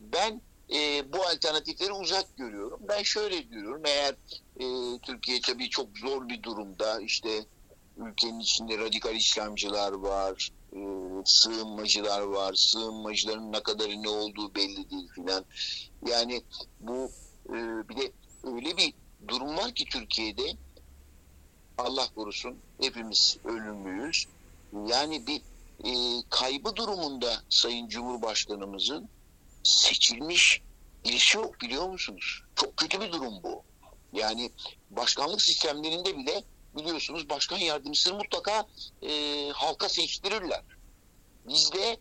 Ben 0.00 0.40
e, 0.74 1.12
bu 1.12 1.22
alternatifleri 1.22 1.92
uzak 1.92 2.36
görüyorum. 2.36 2.80
Ben 2.88 3.02
şöyle 3.02 3.40
görüyorum. 3.40 3.82
Eğer 3.84 4.14
e, 4.60 4.98
Türkiye 4.98 5.40
tabii 5.40 5.70
çok 5.70 5.98
zor 5.98 6.28
bir 6.28 6.42
durumda 6.42 7.00
işte 7.00 7.44
ülkenin 7.96 8.40
içinde 8.40 8.78
radikal 8.78 9.16
İslamcılar 9.16 9.92
var, 9.92 10.50
e, 10.72 10.80
sığınmacılar 11.24 12.20
var. 12.20 12.54
Sığınmacıların 12.54 13.52
ne 13.52 13.62
kadarı 13.62 14.02
ne 14.02 14.08
olduğu 14.08 14.54
belli 14.54 14.90
değil 14.90 15.08
filan. 15.14 15.44
Yani 16.06 16.42
bu 16.80 17.10
e, 17.48 17.54
bir 17.88 17.96
de 17.96 18.12
öyle 18.44 18.76
bir 18.76 18.94
durum 19.28 19.56
var 19.56 19.74
ki 19.74 19.84
Türkiye'de 19.84 20.56
Allah 21.78 22.06
korusun 22.14 22.56
hepimiz 22.80 23.36
ölümlüyüz. 23.44 24.26
Yani 24.86 25.26
bir 25.26 25.40
e, 25.84 26.22
kaybı 26.30 26.76
durumunda 26.76 27.42
Sayın 27.48 27.88
Cumhurbaşkanımızın 27.88 29.08
seçilmiş 29.62 30.62
birisi 31.04 31.36
yok 31.36 31.60
biliyor 31.60 31.88
musunuz? 31.88 32.42
Çok 32.56 32.76
kötü 32.76 33.00
bir 33.00 33.12
durum 33.12 33.42
bu. 33.42 33.62
Yani 34.12 34.50
başkanlık 34.90 35.42
sistemlerinde 35.42 36.18
bile 36.18 36.44
biliyorsunuz 36.76 37.28
başkan 37.28 37.58
yardımcısını 37.58 38.14
mutlaka 38.18 38.66
e, 39.02 39.48
halka 39.48 39.88
seçtirirler. 39.88 40.62
Bizde 41.48 41.96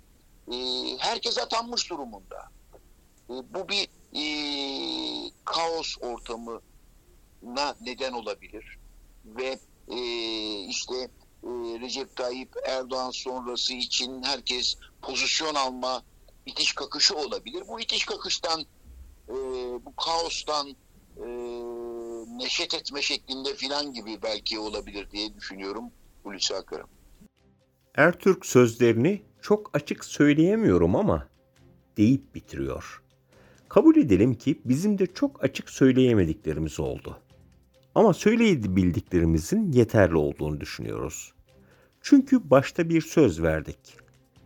e, 0.52 0.58
herkes 1.00 1.38
atanmış 1.38 1.90
durumunda. 1.90 2.50
E, 3.30 3.34
bu 3.54 3.70
bir 3.70 3.88
e, 4.14 4.26
kaos 5.46 5.96
ortamına 6.02 7.76
neden 7.82 8.14
olabilir. 8.14 8.78
Ve 9.26 9.60
e, 9.88 10.00
işte 10.60 10.96
e, 11.44 11.50
Recep 11.82 12.16
Tayyip 12.16 12.56
Erdoğan 12.68 13.12
sonrası 13.12 13.74
için 13.74 14.24
herkes 14.24 14.78
pozisyon 15.02 15.56
alma 15.56 16.04
itiş 16.46 16.74
kakışı 16.74 17.16
olabilir. 17.16 17.64
Bu 17.68 17.80
itiş 17.80 18.06
kakıştan 18.06 18.62
e, 19.30 19.34
bu 19.86 19.96
kaostan 19.96 20.68
e, 21.18 21.26
neşet 22.40 22.74
etme 22.74 23.02
şeklinde 23.02 23.56
filan 23.56 23.94
gibi 23.94 24.20
belki 24.24 24.60
olabilir 24.60 25.12
diye 25.12 25.36
düşünüyorum 25.36 25.86
Hulusi 26.24 26.56
Akar'ım. 26.56 26.88
Ertürk 27.96 28.46
sözlerini 28.46 29.22
çok 29.42 29.70
açık 29.74 30.06
söyleyemiyorum 30.06 30.96
ama 30.96 31.28
deyip 31.98 32.36
bitiriyor. 32.36 33.02
Kabul 33.70 33.96
edelim 33.96 34.34
ki 34.34 34.62
bizim 34.66 34.98
de 34.98 35.06
çok 35.06 35.44
açık 35.44 35.70
söyleyemediklerimiz 35.70 36.80
oldu. 36.80 37.18
Ama 37.96 38.14
söyleyebildiklerimizin 38.14 39.72
yeterli 39.72 40.16
olduğunu 40.16 40.62
düşünüyoruz. 40.62 41.34
Çünkü 42.02 42.50
başta 42.50 42.90
bir 42.90 43.02
söz 43.02 43.42
verdik. 43.42 43.78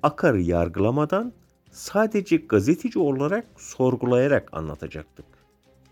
Akar'ı 0.03 0.41
yargılamadan 0.41 1.33
sadece 1.71 2.37
gazeteci 2.37 2.99
olarak 2.99 3.45
sorgulayarak 3.57 4.49
anlatacaktık. 4.53 5.25